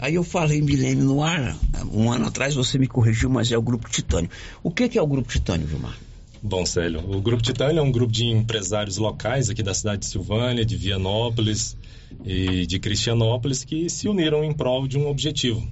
[0.00, 1.56] Aí eu falei milênio no ar.
[1.92, 4.30] Um ano atrás você me corrigiu, mas é o Grupo Titânio.
[4.62, 5.96] O que, que é o Grupo Titânio, Vilmar?
[6.42, 10.06] Bom, Célio, o Grupo Titânio é um grupo de empresários locais aqui da cidade de
[10.06, 11.76] Silvânia, de Vianópolis
[12.24, 15.62] e de Cristianópolis que se uniram em prol de um objetivo,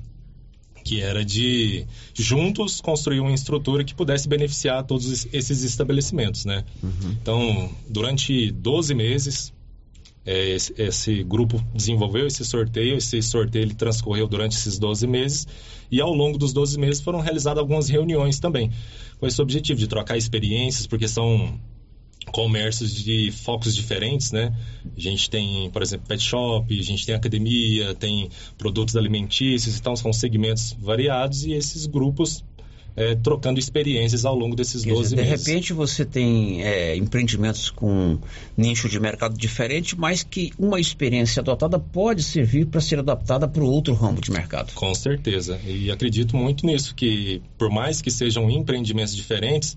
[0.88, 1.84] que era de
[2.14, 6.64] juntos construir uma estrutura que pudesse beneficiar todos esses estabelecimentos, né?
[6.82, 7.10] Uhum.
[7.20, 9.52] Então, durante 12 meses,
[10.24, 15.46] é, esse, esse, grupo desenvolveu esse sorteio, esse sorteio ele transcorreu durante esses 12 meses
[15.90, 18.70] e ao longo dos 12 meses foram realizadas algumas reuniões também,
[19.20, 21.60] com esse objetivo de trocar experiências, porque são
[22.28, 24.54] comércios de focos diferentes, né?
[24.96, 29.96] A gente tem, por exemplo, pet shop, a gente tem academia, tem produtos alimentícios, então
[29.96, 32.44] são segmentos variados e esses grupos
[32.98, 35.44] é, trocando experiências ao longo desses Quer 12 dizer, meses.
[35.44, 38.18] De repente você tem é, empreendimentos com
[38.56, 43.62] nicho de mercado diferente, mas que uma experiência adotada pode servir para ser adaptada para
[43.62, 44.72] outro ramo de mercado.
[44.74, 45.60] Com certeza.
[45.64, 49.76] E acredito muito nisso, que por mais que sejam empreendimentos diferentes,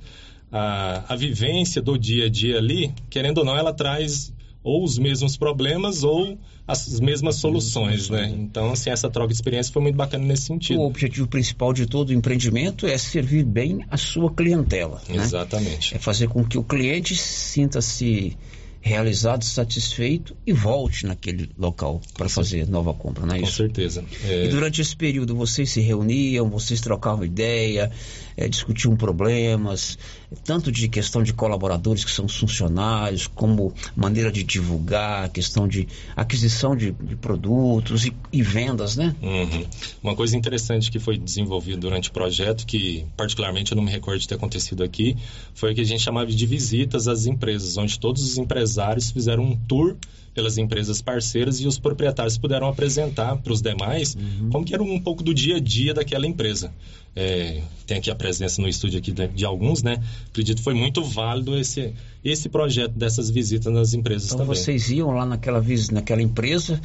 [0.52, 4.34] a, a vivência do dia a dia ali, querendo ou não, ela traz
[4.64, 6.38] ou os mesmos problemas ou
[6.68, 8.32] as mesmas soluções, né?
[8.38, 10.80] Então, assim, essa troca de experiência foi muito bacana nesse sentido.
[10.80, 15.02] O objetivo principal de todo empreendimento é servir bem a sua clientela.
[15.10, 15.16] né?
[15.16, 15.96] Exatamente.
[15.96, 18.38] É fazer com que o cliente sinta-se
[18.84, 23.58] realizado, satisfeito e volte naquele local para fazer nova compra, não é Com isso?
[23.58, 24.04] certeza.
[24.28, 27.92] É, E durante esse período vocês se reuniam, vocês trocavam ideia,
[28.42, 29.98] eh, discutiam problemas,
[30.44, 36.76] tanto de questão de colaboradores que são funcionários, como maneira de divulgar, questão de aquisição
[36.76, 39.16] de, de produtos e, e vendas, né?
[39.22, 39.66] Uhum.
[40.02, 44.20] Uma coisa interessante que foi desenvolvida durante o projeto, que particularmente eu não me recordo
[44.20, 45.16] de ter acontecido aqui,
[45.54, 49.44] foi o que a gente chamava de visitas às empresas, onde todos os empresários fizeram
[49.44, 49.96] um tour
[50.34, 54.18] pelas empresas parceiras e os proprietários puderam apresentar para os demais
[54.52, 56.74] como que era um pouco do dia a dia daquela empresa.
[57.14, 60.02] É, tem aqui a presença no estúdio aqui de, de alguns, né?
[60.30, 64.56] Acredito que foi muito válido esse, esse projeto dessas visitas nas empresas Então também.
[64.56, 65.62] vocês iam lá naquela,
[65.92, 66.80] naquela empresa,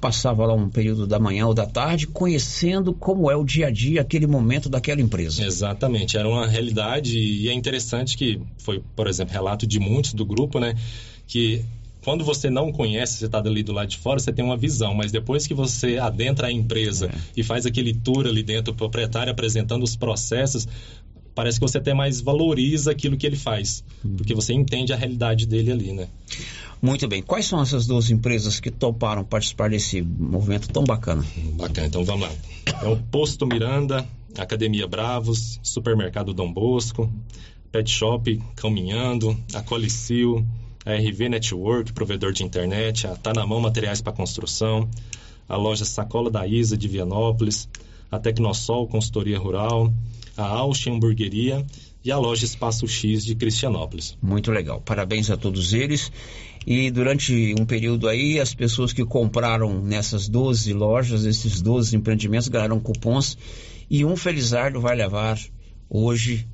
[0.00, 3.70] passava lá um período da manhã ou da tarde, conhecendo como é o dia a
[3.70, 5.44] dia, aquele momento daquela empresa.
[5.44, 10.26] Exatamente, era uma realidade e é interessante que foi, por exemplo, relato de muitos do
[10.26, 10.74] grupo, né,
[11.26, 11.64] que
[12.04, 14.94] quando você não conhece, você está ali do lado de fora, você tem uma visão,
[14.94, 19.32] mas depois que você adentra a empresa e faz aquele tour ali dentro, o proprietário
[19.32, 20.66] apresentando os processos,
[21.34, 23.84] parece que você até mais valoriza aquilo que ele faz,
[24.16, 26.08] porque você entende a realidade dele ali, né?
[26.80, 27.22] Muito bem.
[27.22, 31.24] Quais são essas duas empresas que toparam participar desse movimento tão bacana?
[31.54, 32.34] Bacana, então vamos lá.
[32.82, 34.04] É o Posto Miranda,
[34.36, 37.08] Academia Bravos, Supermercado Dom Bosco,
[37.70, 40.44] Pet Shop Caminhando, a Colicil,
[40.84, 44.88] a RV Network, provedor de internet, a Tá na Mão Materiais para Construção,
[45.48, 47.68] a loja Sacola da Isa de Vianópolis,
[48.10, 49.92] a Tecnosol Consultoria Rural,
[50.36, 51.64] a Austin Hamburgueria
[52.04, 54.16] e a loja Espaço X de Cristianópolis.
[54.20, 54.80] Muito legal.
[54.80, 56.10] Parabéns a todos eles.
[56.66, 62.48] E durante um período aí, as pessoas que compraram nessas 12 lojas, esses 12 empreendimentos,
[62.48, 63.36] ganharam cupons.
[63.90, 65.38] E um Felizardo vai levar
[65.88, 66.46] hoje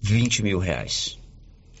[0.00, 1.18] 20 mil reais.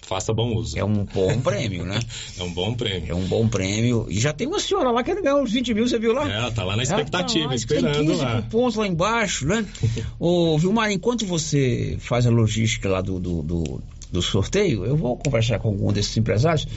[0.06, 0.78] Faça bom uso.
[0.78, 1.98] É um bom prêmio, né?
[2.38, 3.10] É um bom prêmio.
[3.10, 4.06] É um bom prêmio.
[4.08, 6.30] E já tem uma senhora lá que ganhou os 20 mil, você viu lá?
[6.30, 8.42] É, ela tá lá na Ela expectativa, tá lá, esperando tem 15 lá.
[8.42, 9.66] cupons lá embaixo, né?
[10.20, 13.82] Ô, Vilmar, enquanto você faz a logística lá do, do, do,
[14.12, 16.68] do sorteio, eu vou conversar com algum desses empresários.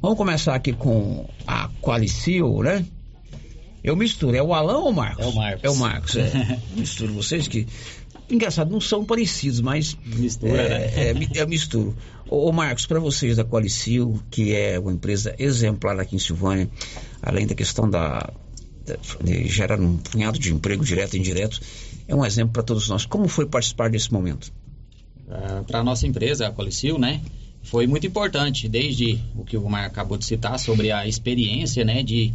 [0.00, 2.86] Vamos começar aqui com a Qualicil, né?
[3.82, 5.24] Eu misturo, é o Alão ou o Marcos?
[5.24, 5.64] É o Marcos.
[5.64, 6.58] É o Marcos, é.
[6.76, 7.66] misturo vocês que.
[8.30, 9.96] Engraçado, não são parecidos, mas.
[10.04, 10.68] Mistura, é,
[11.14, 11.34] né?
[11.36, 11.96] É, é misturo.
[12.28, 16.68] Ô, Marcos, para vocês da Qualicil, que é uma empresa exemplar aqui em Silvânia,
[17.22, 18.30] além da questão da,
[18.84, 21.58] da- de gerar um punhado de emprego direto e indireto,
[22.06, 23.06] é um exemplo para todos nós.
[23.06, 24.52] Como foi participar desse momento?
[25.66, 27.20] para a nossa empresa, a Colicil, né?
[27.62, 32.02] Foi muito importante, desde o que o Mar acabou de citar sobre a experiência, né?
[32.02, 32.32] De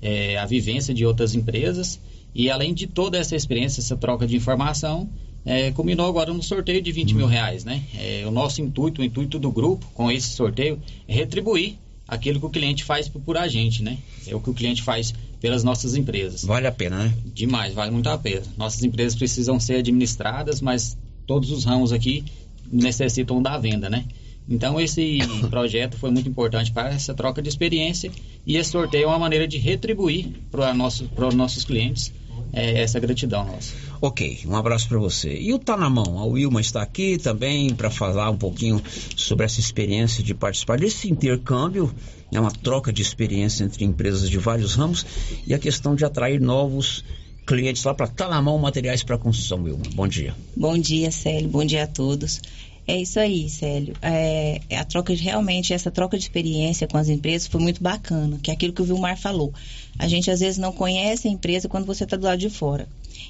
[0.00, 1.98] eh, a vivência de outras empresas
[2.34, 5.08] e além de toda essa experiência, essa troca de informação,
[5.46, 7.82] eh, culminou agora no sorteio de 20 mil reais, né?
[7.94, 12.46] Eh, o nosso intuito, o intuito do grupo com esse sorteio é retribuir aquilo que
[12.46, 13.96] o cliente faz por, por a gente, né?
[14.26, 16.44] É o que o cliente faz pelas nossas empresas.
[16.44, 17.14] Vale a pena, né?
[17.24, 18.42] Demais, vale muito a pena.
[18.56, 22.24] Nossas empresas precisam ser administradas, mas todos os ramos aqui
[22.70, 24.04] necessitam da venda, né?
[24.48, 25.18] Então esse
[25.48, 28.10] projeto foi muito importante para essa troca de experiência
[28.44, 32.12] e esse sorteio é uma maneira de retribuir para nosso, os nossos clientes
[32.52, 33.74] eh, essa gratidão nossa.
[34.00, 35.34] Ok, um abraço para você.
[35.38, 36.18] E o Tá na Mão?
[36.18, 38.82] A Wilma está aqui também para falar um pouquinho
[39.16, 41.92] sobre essa experiência de participar desse intercâmbio,
[42.32, 45.06] é uma troca de experiência entre empresas de vários ramos
[45.46, 47.04] e a questão de atrair novos
[47.46, 49.84] clientes lá para Tá na Mão Materiais para Construção, Wilma.
[49.94, 50.34] Bom dia.
[50.56, 51.48] Bom dia, Célio.
[51.48, 52.40] Bom dia a todos.
[52.88, 53.94] É isso aí, Célio.
[54.00, 58.38] É, a troca de, realmente essa troca de experiência com as empresas foi muito bacana,
[58.40, 59.52] que é aquilo que o Vilmar falou.
[59.98, 62.88] A gente às vezes não conhece a empresa quando você está do lado de fora.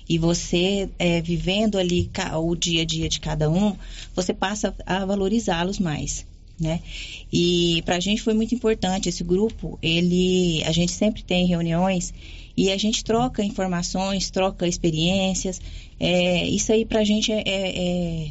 [0.08, 2.10] E você é, vivendo ali
[2.40, 3.76] o dia a dia de cada um,
[4.14, 6.26] você passa a valorizá-los mais.
[6.58, 6.80] Né?
[7.30, 9.78] E para a gente foi muito importante esse grupo.
[9.82, 12.14] Ele, a gente sempre tem reuniões
[12.56, 15.60] e a gente troca informações, troca experiências.
[16.00, 18.30] É, isso aí para a gente é, é,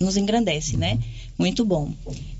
[0.00, 0.98] nos engrandece, né?
[1.38, 1.92] Muito bom.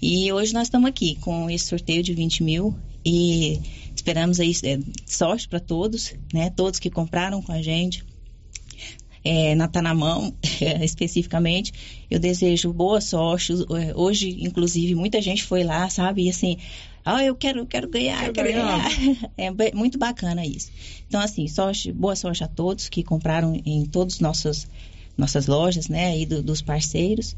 [0.03, 3.61] E hoje nós estamos aqui com esse sorteio de 20 mil e
[3.95, 6.51] esperamos aí é, sorte para todos, né?
[6.51, 8.05] Todos que compraram com a gente.
[9.25, 10.35] É, na Tá na Mão,
[10.83, 11.73] especificamente,
[12.11, 13.53] eu desejo boa sorte.
[13.53, 16.25] É, hoje, inclusive, muita gente foi lá, sabe?
[16.25, 16.57] E assim,
[17.05, 18.89] ah, eu quero, quero ganhar, quero, quero ganhar.
[18.89, 19.31] ganhar.
[19.37, 20.71] É muito bacana isso.
[21.09, 24.69] Então, assim, sorte, boa sorte a todos que compraram em todas as nossas,
[25.17, 27.37] nossas lojas, né, aí do, dos parceiros.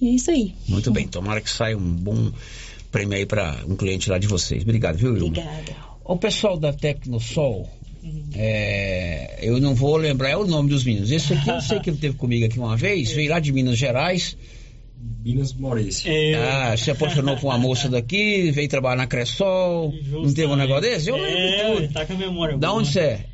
[0.00, 0.54] E é isso aí.
[0.66, 2.32] Muito bem, tomara que saia um bom
[2.90, 4.62] prêmio aí para um cliente lá de vocês.
[4.62, 5.26] Obrigado, viu, Ilma?
[5.26, 5.76] Obrigada.
[6.04, 7.68] O pessoal da Tecnosol,
[8.02, 8.30] uhum.
[8.34, 11.10] é, eu não vou lembrar o nome dos meninos.
[11.10, 13.78] Esse aqui eu sei que ele teve comigo aqui uma vez, veio lá de Minas
[13.78, 14.36] Gerais.
[15.24, 16.10] Minas Maurício.
[16.10, 16.34] É...
[16.34, 19.92] Ah, se apaixonou com uma moça daqui, veio trabalhar na Cressol.
[19.92, 20.26] Justamente.
[20.26, 21.08] Não teve um negócio desse?
[21.08, 21.92] Eu lembro é, tudo.
[21.92, 23.26] Tá com a memória Da onde você é?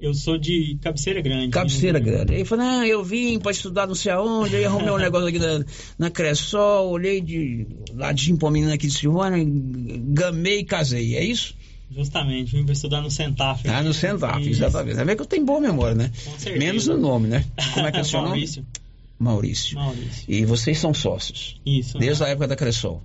[0.00, 1.50] Eu sou de Cabeceira Grande.
[1.50, 2.34] Cabeceira Grande.
[2.34, 5.40] Ele falou, não, eu vim para estudar não sei aonde, aí arrumei um negócio aqui
[5.40, 5.64] na,
[5.98, 11.56] na Cressol, olhei de lá de Gimpomina aqui de Silvânia, gamei e casei, é isso?
[11.90, 13.66] Justamente, vim para estudar no Centaf.
[13.68, 15.00] Ah, no Centaf, exatamente.
[15.00, 16.10] É bem que eu tenho boa memória, né?
[16.24, 16.58] Com certeza.
[16.58, 17.44] Menos no nome, né?
[17.74, 18.46] Como é que é o seu nome?
[19.18, 19.76] Maurício.
[19.76, 20.24] Maurício.
[20.28, 21.60] E vocês são sócios?
[21.64, 21.98] Isso.
[21.98, 22.28] Desde né?
[22.28, 23.02] a época da Cressol?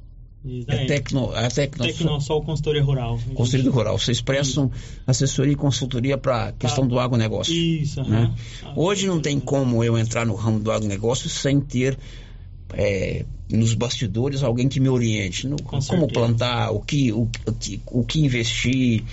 [0.68, 3.18] É tecno, a Tecnosol, Tecnosol Consultoria Rural.
[3.34, 3.98] Consultoria Rural.
[3.98, 5.02] Vocês prestam Isso.
[5.08, 7.54] assessoria e consultoria para a questão do agronegócio.
[7.54, 8.04] Isso.
[8.04, 8.30] Né?
[8.76, 11.98] Hoje não tem como eu entrar no ramo do agronegócio sem ter
[12.74, 13.26] é,
[13.58, 16.12] nos bastidores alguém que me oriente no, como certeza.
[16.12, 19.04] plantar, o que, o, o, que, o que investir,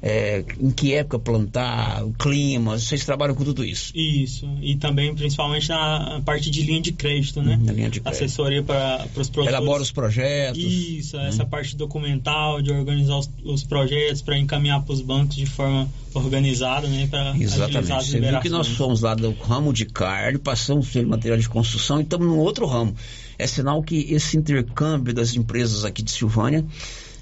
[0.00, 3.92] é, em que época plantar, o clima, vocês trabalham com tudo isso?
[3.96, 7.58] Isso, e também principalmente na parte de linha de crédito, né?
[7.60, 8.24] Na linha de crédito.
[8.24, 9.48] Assessoria para os produtores.
[9.48, 10.62] Elabora os projetos.
[10.62, 11.20] Isso, hum.
[11.20, 15.88] essa parte documental, de organizar os, os projetos para encaminhar para os bancos de forma
[16.14, 17.08] organizada, né?
[17.10, 17.88] Para Exatamente.
[17.88, 21.98] Você viu que nós fomos lá do ramo de carne, passamos pelo material de construção
[21.98, 22.94] e estamos num outro ramo.
[23.38, 26.64] É sinal que esse intercâmbio das empresas aqui de Silvânia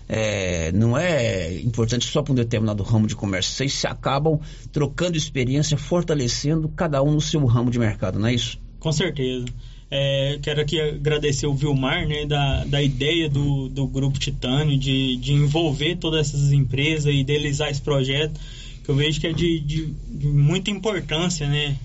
[0.09, 3.53] é, não é importante só para um determinado ramo de comércio.
[3.53, 4.41] Vocês se acabam
[4.73, 8.59] trocando experiência, fortalecendo cada um no seu ramo de mercado, não é isso?
[8.79, 9.47] Com certeza.
[9.89, 15.17] É, quero aqui agradecer o Vilmar, né, da, da ideia do, do Grupo Titânio de,
[15.17, 18.41] de envolver todas essas empresas e idealizar esse projeto,
[18.83, 21.77] que eu vejo que é de, de, de muita importância, né?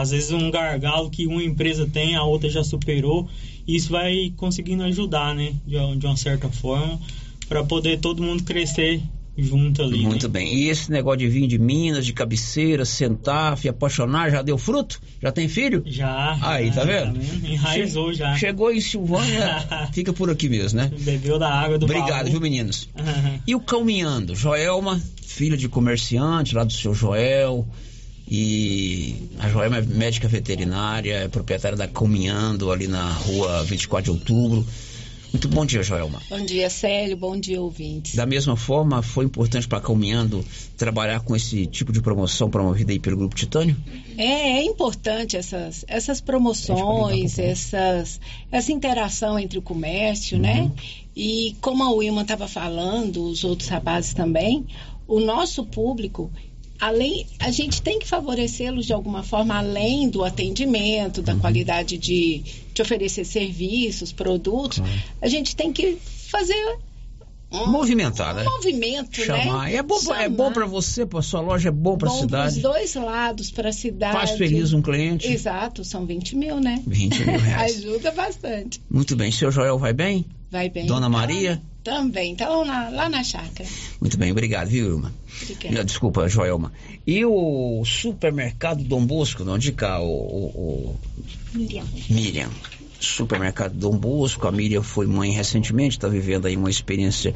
[0.00, 3.28] Às vezes um gargalo que uma empresa tem, a outra já superou,
[3.66, 6.98] e isso vai conseguindo ajudar, né, de, de uma certa forma
[7.48, 9.02] para poder todo mundo crescer
[9.36, 9.98] junto ali.
[9.98, 10.32] Muito né?
[10.32, 10.54] bem.
[10.54, 15.00] E esse negócio de vir de Minas, de cabeceira, sentar, se apaixonar, já deu fruto?
[15.20, 15.82] Já tem filho?
[15.86, 16.38] Já.
[16.40, 17.14] Aí, tá vendo?
[17.14, 17.46] Tá vendo?
[17.46, 18.36] Enraizou che já.
[18.36, 20.90] Chegou em Silvânia, fica por aqui mesmo, né?
[21.00, 22.30] Bebeu da água do Obrigado, baú.
[22.30, 22.88] viu, meninos?
[22.98, 23.40] Uhum.
[23.46, 24.34] E o Caminhando?
[24.34, 27.66] Joelma, filha de comerciante lá do seu Joel.
[28.28, 34.18] E a Joelma é médica veterinária, é proprietária da Caminhando ali na rua 24 de
[34.18, 34.66] outubro.
[35.32, 36.20] Muito bom dia, Joelma.
[36.30, 37.16] Bom dia, Célio.
[37.16, 38.14] Bom dia, ouvintes.
[38.14, 40.44] Da mesma forma, foi importante para a Calminhando
[40.76, 43.76] trabalhar com esse tipo de promoção promovida aí pelo Grupo Titânio?
[44.16, 48.20] É, é importante essas, essas promoções, essas,
[48.50, 50.62] essa interação entre o comércio, né?
[50.62, 50.68] uhum.
[50.68, 50.72] né?
[51.14, 54.66] E como a Wilma estava falando, os outros rapazes também,
[55.06, 56.30] o nosso público,
[56.80, 61.40] além a gente tem que favorecê-los de alguma forma além do atendimento da uhum.
[61.40, 64.78] qualidade de, de oferecer serviços produtos.
[64.78, 64.86] Uhum.
[65.20, 65.98] a gente tem que
[66.30, 66.78] fazer
[67.50, 68.44] um, movimentar né?
[68.44, 69.66] movimento chamar.
[69.66, 69.76] Né?
[69.76, 70.22] é bom chamar.
[70.22, 72.56] é bom para você para sua loja é bom para a cidade.
[72.56, 74.16] os dois lados para a cidade.
[74.16, 75.28] Faz feliz um cliente.
[75.28, 76.82] Exato são 20 mil né?
[76.86, 77.78] 20 mil reais.
[77.86, 78.82] Ajuda bastante.
[78.90, 79.30] Muito bem.
[79.30, 80.24] Seu Joel vai bem?
[80.50, 80.86] Vai bem.
[80.86, 83.68] Dona Maria também, tá lá na, lá na chácara.
[84.00, 85.14] Muito bem, obrigado, viu, Irma?
[85.40, 85.84] Obrigada.
[85.84, 86.72] Desculpa, Joelma.
[87.06, 90.00] E o supermercado Dom Bosco, onde cá?
[90.00, 90.96] O, o, o...
[91.54, 91.84] Miriam.
[92.10, 92.50] Miriam.
[92.98, 97.32] Supermercado Dom Bosco, a Miriam foi mãe recentemente, está vivendo aí uma experiência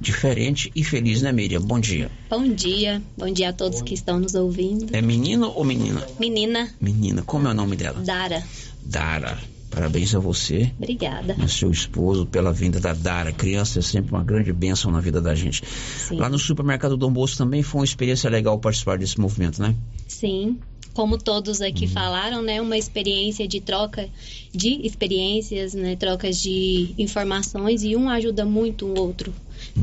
[0.00, 1.60] diferente e feliz, né, Miriam?
[1.60, 2.10] Bom dia.
[2.28, 3.00] Bom dia.
[3.16, 4.88] Bom dia a todos que estão nos ouvindo.
[4.92, 6.04] É menino ou menina?
[6.18, 6.68] Menina.
[6.80, 7.22] Menina.
[7.22, 8.00] Como é o nome dela?
[8.00, 8.42] Dara.
[8.82, 9.38] Dara.
[9.70, 10.72] Parabéns a você.
[10.78, 11.36] Obrigada.
[11.44, 13.32] E seu esposo pela vinda da Dara.
[13.32, 15.62] Criança é sempre uma grande bênção na vida da gente.
[15.64, 16.16] Sim.
[16.16, 19.74] Lá no supermercado Dom Bosco também foi uma experiência legal participar desse movimento, né?
[20.06, 20.58] Sim,
[20.94, 24.08] como todos aqui falaram, né, uma experiência de troca
[24.52, 29.32] de experiências, né, trocas de informações e um ajuda muito o outro.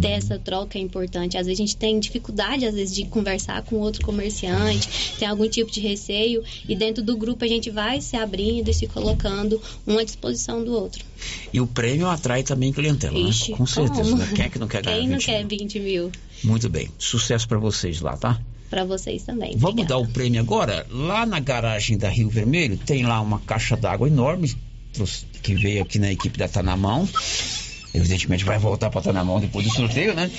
[0.02, 1.38] Ter essa troca é importante.
[1.38, 5.48] Às vezes a gente tem dificuldade, às vezes, de conversar com outro comerciante, tem algum
[5.48, 9.62] tipo de receio, e dentro do grupo a gente vai se abrindo e se colocando
[9.88, 11.04] um à disposição do outro.
[11.52, 13.58] E o prêmio atrai também clientela, Ixi, né?
[13.58, 14.16] Com certeza.
[14.16, 14.32] Né?
[14.36, 16.12] Quem é que não quer ganhar Quem não 20 quer 20 mil?
[16.44, 16.90] Muito bem.
[16.98, 18.40] Sucesso para vocês lá, tá?
[18.70, 19.56] Para vocês também.
[19.58, 20.86] Vamos dar o prêmio agora.
[20.90, 24.56] Lá na garagem da Rio Vermelho tem lá uma caixa d'água enorme
[25.42, 27.08] que veio aqui na equipe da Tá na Mão.
[27.96, 30.30] Evidentemente vai voltar para Tá na Mão depois do sorteio, né?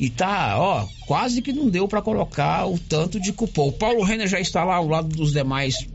[0.00, 3.68] E tá, ó, quase que não deu para colocar o tanto de cupom.
[3.68, 5.86] O Paulo Renner já está lá ao lado dos demais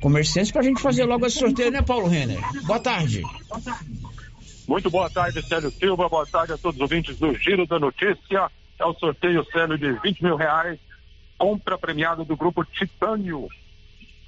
[0.00, 2.40] comerciantes pra gente fazer logo esse sorteio, né, Paulo Renner?
[2.62, 3.22] Boa tarde.
[4.66, 6.08] Muito boa tarde, Célio Silva.
[6.08, 8.50] Boa tarde a todos os ouvintes do Giro da Notícia.
[8.78, 10.78] É o sorteio, Célio, de 20 mil reais.
[11.36, 13.48] Compra premiada do grupo Titânio.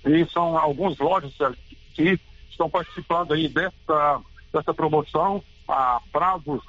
[0.04, 1.56] E são alguns lojas, Célio,
[1.94, 4.20] que estão participando aí dessa,
[4.52, 5.42] dessa promoção.
[5.68, 6.62] A Bravos,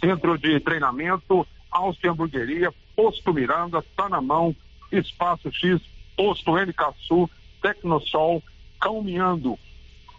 [0.00, 4.54] Centro de Treinamento, Alce Hamburgueria, Posto Miranda, Tá na Mão,
[4.90, 5.80] Espaço X,
[6.16, 7.28] Posto NKSU,
[7.60, 8.42] Tecnosol,
[8.80, 9.58] Calmiando,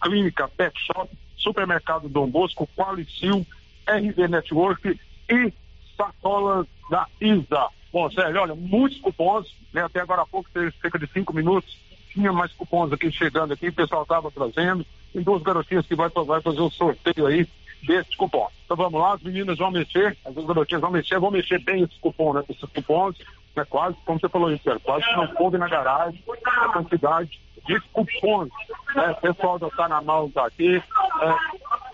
[0.01, 3.45] Clínica Pet Shop, Supermercado Dom Bosco, Qualicil,
[3.87, 4.99] RV Network
[5.29, 5.53] e
[5.95, 7.69] Sacolas da ISA.
[7.91, 9.83] Bom, Sérgio, olha, muitos cupons, né?
[9.83, 11.77] Até agora há pouco, cerca de cinco minutos,
[12.11, 14.85] tinha mais cupons aqui chegando aqui, o pessoal estava trazendo.
[15.13, 17.47] Tem duas garotinhas que vai, vai fazer o sorteio aí
[17.83, 18.47] desse cupom.
[18.65, 21.97] Então vamos lá, as meninas vão mexer, as garotinhas vão mexer, vão mexer bem esses
[21.97, 22.43] cupons, né?
[22.49, 23.15] Esses cupons,
[23.55, 23.65] né?
[23.65, 28.49] Quase, como você falou Sérgio, quase que não coube na garagem a quantidade de cupons.
[28.95, 29.11] Né?
[29.11, 31.35] O pessoal da Tá na Mão tá aqui, é,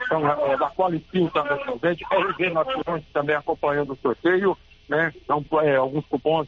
[0.05, 4.57] então, é, da Qualicil também presente, RV Nacional também acompanhando o sorteio,
[4.87, 5.13] né?
[5.23, 6.47] Então, é, alguns cupons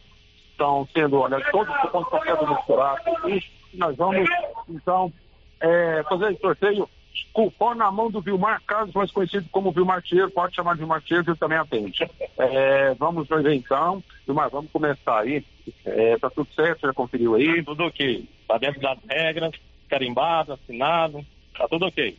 [0.51, 4.29] estão sendo, olha, todos os cupons estão sendo misturados e nós vamos,
[4.69, 5.11] então,
[5.59, 6.89] é, fazer esse sorteio
[7.33, 11.01] cupom na mão do Vilmar Carlos, mais conhecido como Vilmar Tiero, pode chamar de Vilmar
[11.01, 12.09] que ele também atende.
[12.37, 15.43] É, vamos ver então, Vilmar, vamos começar aí.
[15.85, 17.63] É, tá tudo certo, você já conferiu aí?
[17.63, 18.27] Tudo ok.
[18.47, 19.51] Tá dentro das regras,
[19.89, 21.25] carimbado, assinado,
[21.57, 22.17] tá tudo ok.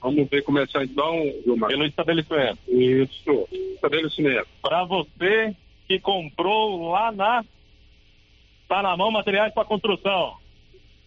[0.00, 1.70] Vamos ver começar então, Vilmar.
[1.70, 2.58] Pelo estabelecimento.
[2.68, 4.48] Isso, estabelecimento.
[4.60, 5.54] Para você
[5.86, 7.44] que comprou lá na
[8.68, 10.42] Tá na mão materiais para construção.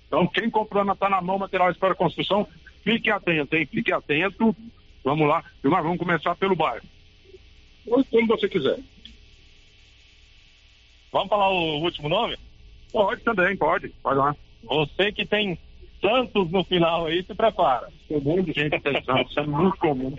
[0.08, 2.48] Então, quem comprou na Tá na Mão Materiais para Construção,
[2.86, 3.66] fique atento, hein?
[3.66, 4.56] Fique atento.
[5.04, 5.44] Vamos lá.
[5.62, 6.86] Vilmar, vamos começar pelo bairro.
[7.86, 8.80] Como você quiser.
[11.12, 12.38] Vamos falar o último nome?
[12.92, 13.90] Pode também, pode.
[14.02, 14.36] Pode lá.
[14.64, 15.58] Você que tem
[16.02, 17.92] Santos no final aí, se prepara.
[18.08, 20.16] Comum de gente tem Santos, é muito comum.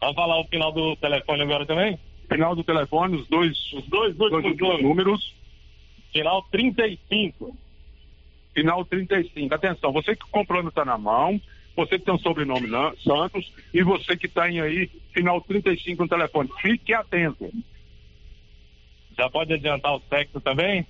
[0.00, 1.98] Vamos falar o final do telefone agora também?
[2.30, 4.82] Final do telefone, os dois, Os dois dois últimos números.
[4.82, 5.34] números.
[6.12, 7.56] Final 35.
[8.58, 9.54] Final 35.
[9.54, 11.40] Atenção, você que comprou no Tá na Mão,
[11.76, 12.68] você que tem um sobrenome
[13.04, 16.50] Santos e você que tem aí final 35 no telefone.
[16.60, 17.48] Fique atento.
[19.16, 20.84] Já pode adiantar o sexo também?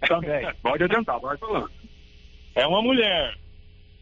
[0.00, 0.48] Também.
[0.62, 1.70] Pode adiantar, vai falando.
[2.56, 3.38] É uma mulher.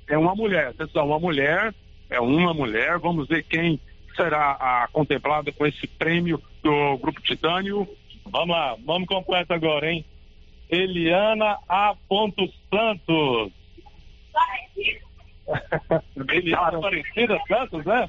[0.08, 1.74] É uma mulher, atenção, uma mulher,
[2.08, 2.98] é uma mulher.
[2.98, 3.78] Vamos ver quem
[4.16, 7.86] será a contemplada com esse prêmio do Grupo Titânio.
[8.24, 10.04] Vamos lá, vamos completo agora, hein?
[10.70, 11.94] Eliana A.
[12.70, 13.52] Santos.
[16.32, 18.06] Eliana Aparecida Santos, né?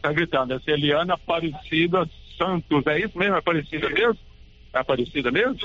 [0.00, 2.86] Tá gritando, essa Eliana Aparecida Santos.
[2.86, 3.34] É isso mesmo?
[3.34, 4.18] É Aparecida mesmo?
[4.72, 5.58] É Aparecida mesmo?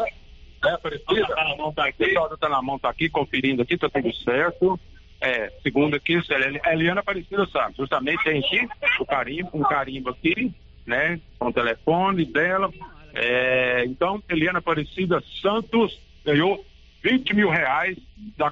[0.65, 1.27] É Aparecida?
[1.27, 4.80] Tá na mão, tá do Tá na Mão tá aqui, conferindo aqui, tá tudo certo.
[5.22, 7.77] É, segundo aqui, é Eliana Aparecida Santos.
[7.77, 8.68] Justamente tem aqui
[8.99, 10.52] o carimbo, um carimbo aqui,
[10.85, 11.19] né?
[11.38, 12.72] Com o telefone dela.
[13.14, 16.66] É, então, Eliana Aparecida Santos ganhou
[17.02, 17.98] 20 mil reais
[18.36, 18.52] da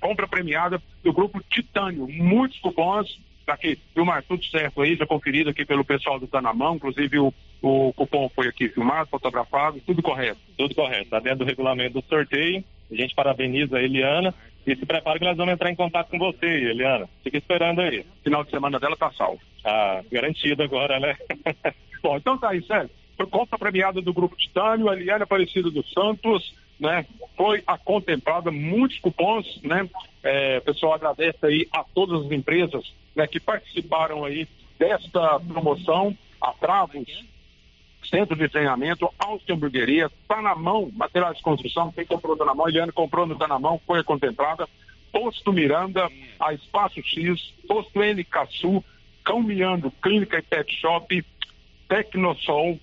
[0.00, 2.06] compra, premiada do grupo Titânio.
[2.06, 3.18] Muitos cupons.
[3.46, 6.76] Tá aqui, Vilmar, tudo certo aí, já conferido aqui pelo pessoal do Tá na Mão.
[6.76, 7.32] Inclusive, o,
[7.62, 10.40] o cupom foi aqui filmado, fotografado, tudo correto.
[10.56, 12.64] Tudo correto, tá dentro do regulamento do sorteio.
[12.90, 14.34] A gente parabeniza a Eliana
[14.66, 17.08] e se prepara que nós vamos entrar em contato com você, Eliana.
[17.22, 18.04] Fica esperando aí.
[18.22, 19.40] Final de semana dela tá salvo.
[19.64, 21.16] Ah, garantido agora, né?
[22.02, 22.90] Bom, então tá aí, Sérgio.
[23.30, 27.06] Compra premiada do Grupo Titânio, a Eliane Aparecida dos Santos, né?
[27.36, 29.88] Foi a contemplada, muitos cupons, né?
[30.22, 34.48] É, pessoal agradece aí a todas as empresas né, que participaram aí
[34.78, 37.06] desta promoção, a Travos,
[38.08, 42.54] Centro de Treinamento, Austin Hamburgueria, tá na mão, materiais de construção, quem comprou tá na
[42.54, 44.68] mão, Eliane comprou no tá na mão, foi a contemplada,
[45.12, 46.08] Posto Miranda,
[46.40, 48.84] a Espaço X, Posto NKSU,
[49.24, 51.24] Cão Miando, Clínica e Pet Shop,
[51.88, 52.78] Tecnosol,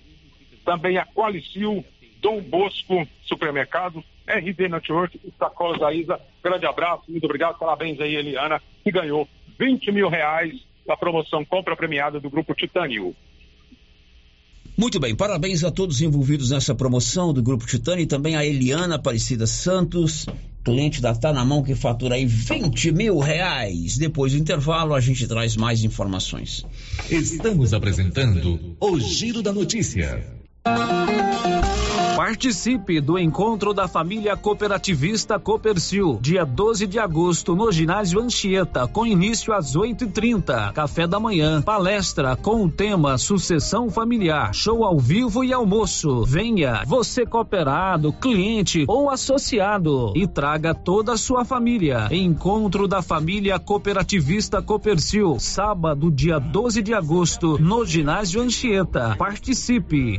[0.64, 1.84] também a Qualicil,
[2.22, 6.18] Dom Bosco Supermercado, RD Network e Sacolas da Isa.
[6.42, 9.28] Grande abraço, muito obrigado, parabéns aí, Eliana, que ganhou
[9.58, 10.54] 20 mil reais
[10.86, 13.14] da promoção compra premiada do Grupo Titânio.
[14.76, 18.94] Muito bem, parabéns a todos envolvidos nessa promoção do Grupo Titânio e também a Eliana
[18.94, 20.26] Aparecida Santos,
[20.64, 23.98] cliente da Tá na Mão que fatura aí 20 mil reais.
[23.98, 26.64] Depois do intervalo a gente traz mais informações.
[27.10, 30.41] Estamos apresentando o Giro da Notícia.
[32.32, 39.04] Participe do encontro da família cooperativista Copercil, dia 12 de agosto, no ginásio Anchieta, com
[39.04, 40.72] início às 8h30.
[40.72, 46.24] Café da manhã, palestra com o tema Sucessão Familiar, show ao vivo e almoço.
[46.24, 52.08] Venha, você cooperado, cliente ou associado, e traga toda a sua família.
[52.10, 59.16] Encontro da família cooperativista Copercil, sábado, dia 12 de agosto, no ginásio Anchieta.
[59.18, 60.18] Participe.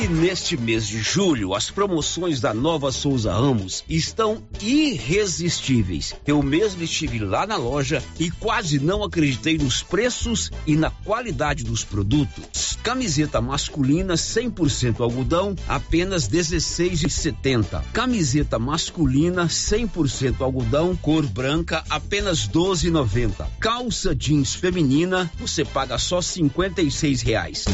[0.00, 6.14] E neste mês de julho, as promoções da Nova Souza Ramos estão irresistíveis.
[6.26, 11.62] Eu mesmo estive lá na loja e quase não acreditei nos preços e na qualidade
[11.62, 12.78] dos produtos.
[12.82, 17.82] Camiseta masculina 100% algodão, apenas 16,70.
[17.92, 23.46] Camiseta masculina 100% algodão, cor branca, apenas 12,90.
[23.60, 27.64] Calça jeans feminina, você paga só 56 reais.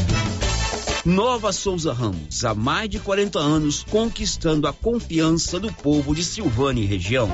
[1.05, 6.81] Nova Souza Ramos, há mais de 40 anos, conquistando a confiança do povo de Silvânia
[6.81, 7.29] e região.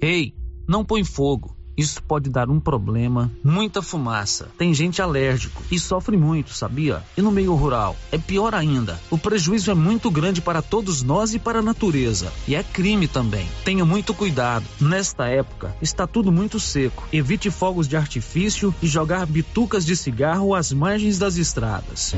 [0.00, 0.32] Ei,
[0.66, 1.54] não põe fogo.
[1.76, 4.48] Isso pode dar um problema, muita fumaça.
[4.56, 7.02] Tem gente alérgico e sofre muito, sabia?
[7.16, 8.98] E no meio rural é pior ainda.
[9.10, 12.32] O prejuízo é muito grande para todos nós e para a natureza.
[12.48, 13.46] E é crime também.
[13.64, 14.64] Tenha muito cuidado.
[14.80, 17.06] Nesta época está tudo muito seco.
[17.12, 22.14] Evite fogos de artifício e jogar bitucas de cigarro às margens das estradas.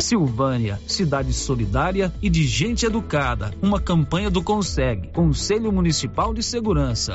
[0.00, 3.52] Silvânia, cidade solidária e de gente educada.
[3.60, 7.14] Uma campanha do Conseg, Conselho Municipal de Segurança.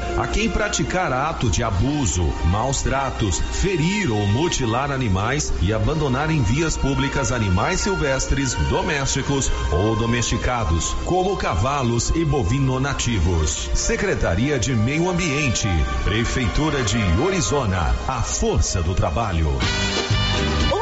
[0.17, 6.41] a quem praticar ato de abuso, maus tratos, ferir ou mutilar animais e abandonar em
[6.41, 13.69] vias públicas animais silvestres, domésticos ou domesticados, como cavalos e bovino nativos.
[13.73, 15.67] Secretaria de Meio Ambiente,
[16.03, 19.51] Prefeitura de Orizona, a força do trabalho.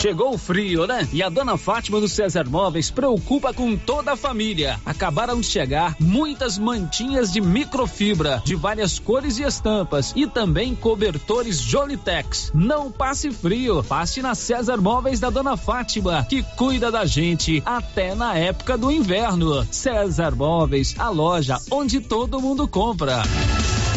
[0.00, 1.06] Chegou o frio, né?
[1.12, 4.80] E a dona Fátima do César Móveis preocupa com toda a família.
[4.86, 11.60] Acabaram de chegar muitas mantinhas de microfibra de várias cores e estampas e também cobertores
[11.60, 12.50] Jolitex.
[12.54, 18.14] Não passe frio, passe na César Móveis da dona Fátima, que cuida da gente até
[18.14, 19.66] na época do inverno.
[19.70, 23.22] César Móveis, a loja onde todo mundo compra.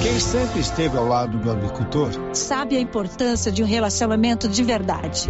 [0.01, 5.29] Quem sempre esteve ao lado do agricultor sabe a importância de um relacionamento de verdade.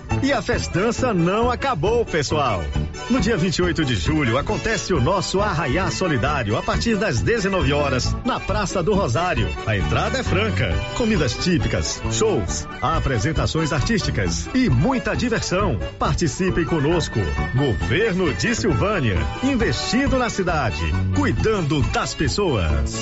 [0.23, 2.63] E a festança não acabou, pessoal.
[3.09, 8.15] No dia 28 de julho acontece o nosso Arraiá Solidário a partir das 19 horas
[8.23, 9.49] na Praça do Rosário.
[9.65, 15.79] A entrada é franca, comidas típicas, shows, apresentações artísticas e muita diversão.
[15.97, 17.19] Participe conosco.
[17.55, 20.83] Governo de Silvânia, investindo na cidade,
[21.15, 23.01] cuidando das pessoas.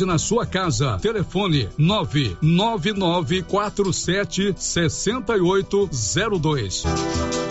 [0.05, 0.97] na sua casa.
[1.01, 7.50] Telefone 99947 6802.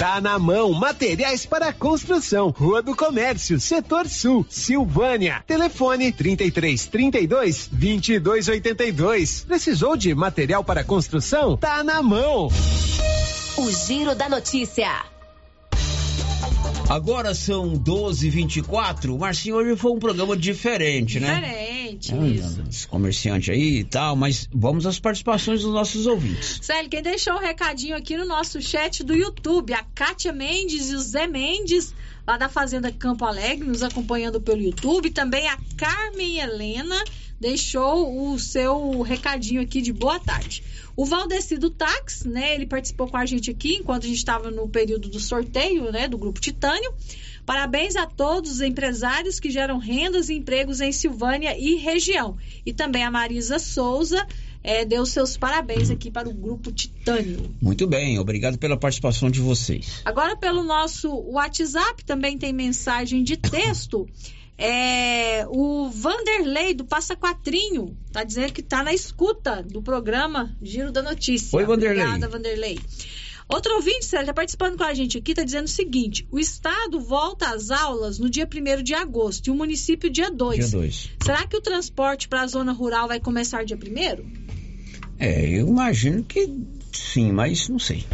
[0.00, 5.44] Tá na mão, materiais para construção, Rua do Comércio, Setor Sul, Silvânia.
[5.46, 9.44] Telefone 33 32 22 82.
[9.44, 11.54] Precisou de material para construção?
[11.58, 12.48] Tá na mão.
[13.58, 15.19] O Giro da Notícia.
[16.90, 19.16] Agora são 12h24.
[19.16, 21.36] Marcinho, hoje foi um programa diferente, né?
[21.36, 22.62] Diferente, é, isso.
[22.68, 26.58] Os comerciantes aí e tal, mas vamos às participações dos nossos ouvintes.
[26.60, 30.96] Célio, quem deixou um recadinho aqui no nosso chat do YouTube, a Kátia Mendes e
[30.96, 31.94] o Zé Mendes,
[32.26, 35.10] lá da Fazenda Campo Alegre, nos acompanhando pelo YouTube.
[35.10, 37.00] Também a Carmen Helena
[37.38, 40.64] deixou o seu recadinho aqui de boa tarde.
[41.00, 42.54] O Valdeci do Táxi, né?
[42.54, 46.06] Ele participou com a gente aqui enquanto a gente estava no período do sorteio, né?
[46.06, 46.92] Do Grupo Titânio.
[47.46, 52.36] Parabéns a todos os empresários que geram rendas e empregos em Silvânia e região.
[52.66, 54.26] E também a Marisa Souza
[54.62, 57.50] é, deu seus parabéns aqui para o Grupo Titânio.
[57.62, 60.02] Muito bem, obrigado pela participação de vocês.
[60.04, 64.06] Agora, pelo nosso WhatsApp, também tem mensagem de texto.
[64.62, 70.92] É, o Vanderlei do Passa Quatrinho está dizendo que está na escuta do programa Giro
[70.92, 71.56] da Notícia.
[71.56, 72.02] Oi, Vanderlei.
[72.04, 72.78] Obrigada, Vanderlei.
[73.48, 77.00] Outro ouvinte, Sérgio, está participando com a gente aqui, está dizendo o seguinte: o Estado
[77.00, 80.58] volta às aulas no dia 1 de agosto e o município dia 2.
[80.58, 81.10] Dia 2.
[81.24, 84.40] Será que o transporte para a zona rural vai começar dia 1?
[85.18, 86.48] É, eu imagino que
[86.92, 88.04] sim, mas não sei.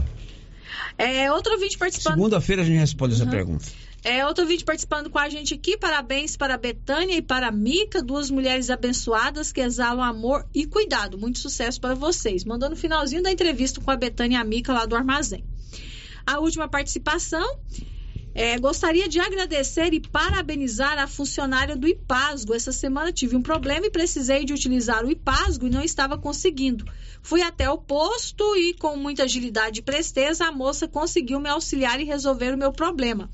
[0.97, 2.15] É, outro ouvinte participando.
[2.15, 3.31] Segunda-feira a gente responde essa Uhum.
[3.31, 3.67] pergunta.
[4.09, 5.77] É, outro vídeo participando com a gente aqui.
[5.77, 10.65] Parabéns para a Betânia e para a Mica, duas mulheres abençoadas que exalam amor e
[10.65, 11.19] cuidado.
[11.19, 12.45] Muito sucesso para vocês.
[12.45, 15.45] Mandou no finalzinho da entrevista com a Betânia e a Mica lá do armazém.
[16.25, 17.59] A última participação.
[18.39, 22.53] É, gostaria de agradecer e parabenizar a funcionária do IPASGO.
[22.53, 26.85] Essa semana tive um problema e precisei de utilizar o IPASGO e não estava conseguindo.
[27.23, 31.99] Fui até o posto e, com muita agilidade e presteza, a moça conseguiu me auxiliar
[31.99, 33.31] e resolver o meu problema.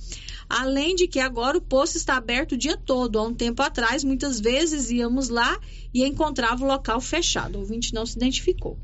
[0.49, 3.19] Além de que agora o posto está aberto o dia todo.
[3.19, 5.59] Há um tempo atrás, muitas vezes íamos lá
[5.93, 7.57] e encontrava o local fechado.
[7.57, 8.79] O ouvinte não se identificou.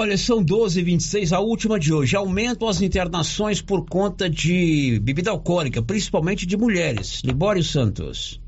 [0.00, 2.16] Olha, são 12 e 26 a última de hoje.
[2.16, 7.20] Aumentam as internações por conta de bebida alcoólica, principalmente de mulheres.
[7.22, 8.40] Libório Santos.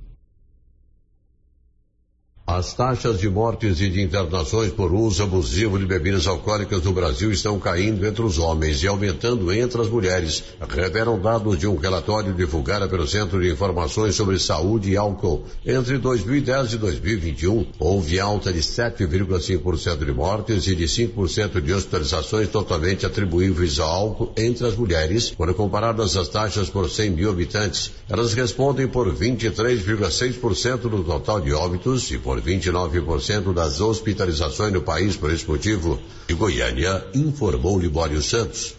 [2.55, 7.33] As taxas de mortes e de internações por uso abusivo de bebidas alcoólicas no Brasil
[7.33, 12.35] estão caindo entre os homens e aumentando entre as mulheres, revelam dados de um relatório
[12.35, 15.45] divulgado pelo Centro de Informações sobre Saúde e Álcool.
[15.65, 22.51] Entre 2010 e 2021, houve alta de 7,5% de mortes e de 5% de hospitalizações
[22.51, 27.93] totalmente atribuíveis ao álcool entre as mulheres, quando comparadas às taxas por 100 mil habitantes.
[28.11, 35.17] Elas respondem por 23,6% do total de óbitos e por 29% das hospitalizações no país
[35.17, 36.01] por esse motivo.
[36.29, 38.75] De Goiânia, informou Libório Santos.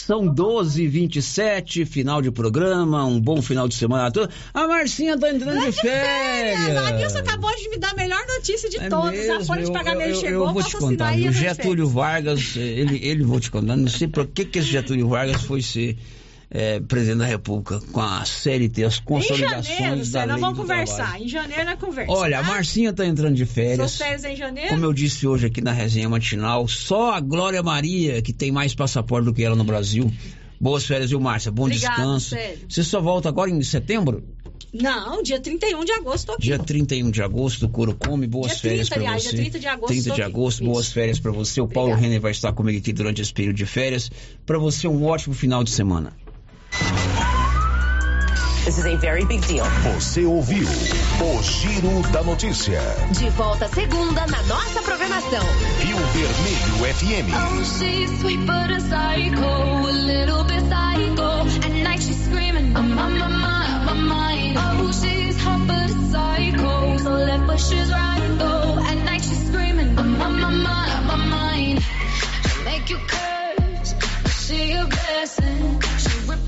[0.00, 4.34] São 12 e 27 final de programa, um bom final de semana a todos.
[4.54, 6.76] A Marcinha tá entrando de férias.
[6.78, 9.10] A Nilson acabou de me dar a melhor notícia de todas.
[9.12, 11.86] a É mesmo, folha de eu- pagamento eu, chegou, eu vou te contar, as Getúlio
[11.88, 15.60] Vargas, ele, ele vou te contar, não sei por que, que esse Getúlio Vargas foi
[15.60, 15.98] ser
[16.50, 20.56] eh, presidente da República com a CLT, as Em consolidações janeiro, da nós lei vamos
[20.58, 20.96] do conversar.
[20.96, 21.24] trabalho.
[21.24, 22.12] Em janeiro nós conversa.
[22.12, 22.48] Olha, a tá?
[22.48, 23.76] Marcinha tá entrando de férias.
[23.92, 24.70] Suas férias em janeiro?
[24.70, 28.74] Como eu disse hoje aqui na resenha matinal, só a Glória Maria, que tem mais
[28.74, 30.10] passaporte do que ela no Brasil.
[30.60, 31.52] Boas férias, viu, Márcia?
[31.52, 32.30] Bom Obrigada, descanso.
[32.30, 32.58] Célio.
[32.68, 34.24] Você só volta agora em setembro?
[34.74, 36.42] Não, dia 31 de agosto tô aqui.
[36.42, 39.28] Dia 31 de agosto, Coro Come, boas Dia férias 30, para você.
[39.30, 40.22] dia 30 de agosto 30 de tô aqui.
[40.22, 40.70] agosto, Isso.
[40.70, 41.60] boas férias para você.
[41.60, 44.10] O Paulo Renner vai estar comigo aqui durante esse período de férias.
[44.44, 46.12] Para você, um ótimo final de semana.
[48.64, 49.64] This is a very big deal.
[49.94, 52.80] Você ouviu o Giro da Notícia.
[53.12, 55.42] De volta segunda na nossa programação.
[55.80, 57.32] Rio Vermelho FM.
[57.34, 61.46] Oh, she's sweet but a psycho, a little bit psycho.
[61.64, 64.58] At night she's screaming, I'm on my mind, my mind.
[64.58, 68.78] Oh, she's hot but a psycho, so left but she's right though.
[68.84, 70.87] At night she's screaming, I'm on my mind.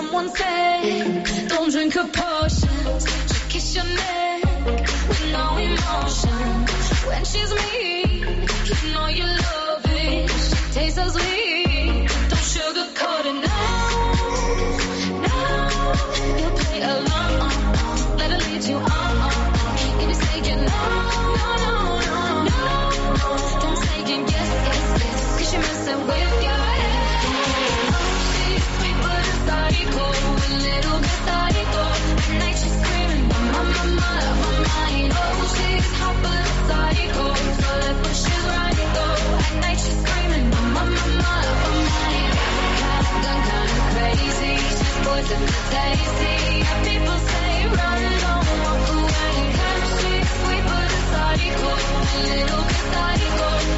[0.00, 3.04] someone said, don't drink potions.
[3.28, 4.44] She'll kiss your neck
[5.08, 6.66] with no emotion.
[7.08, 7.87] When she's mean,
[45.20, 45.38] little
[52.64, 53.77] bit psycho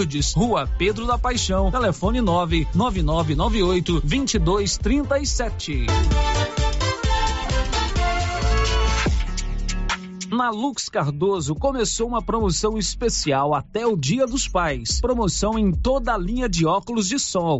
[0.01, 5.85] Lourdes, Rua Pedro da Paixão, telefone 99998 2237.
[10.31, 14.99] Na Lux Cardoso começou uma promoção especial até o Dia dos Pais.
[14.99, 17.59] Promoção em toda a linha de óculos de sol.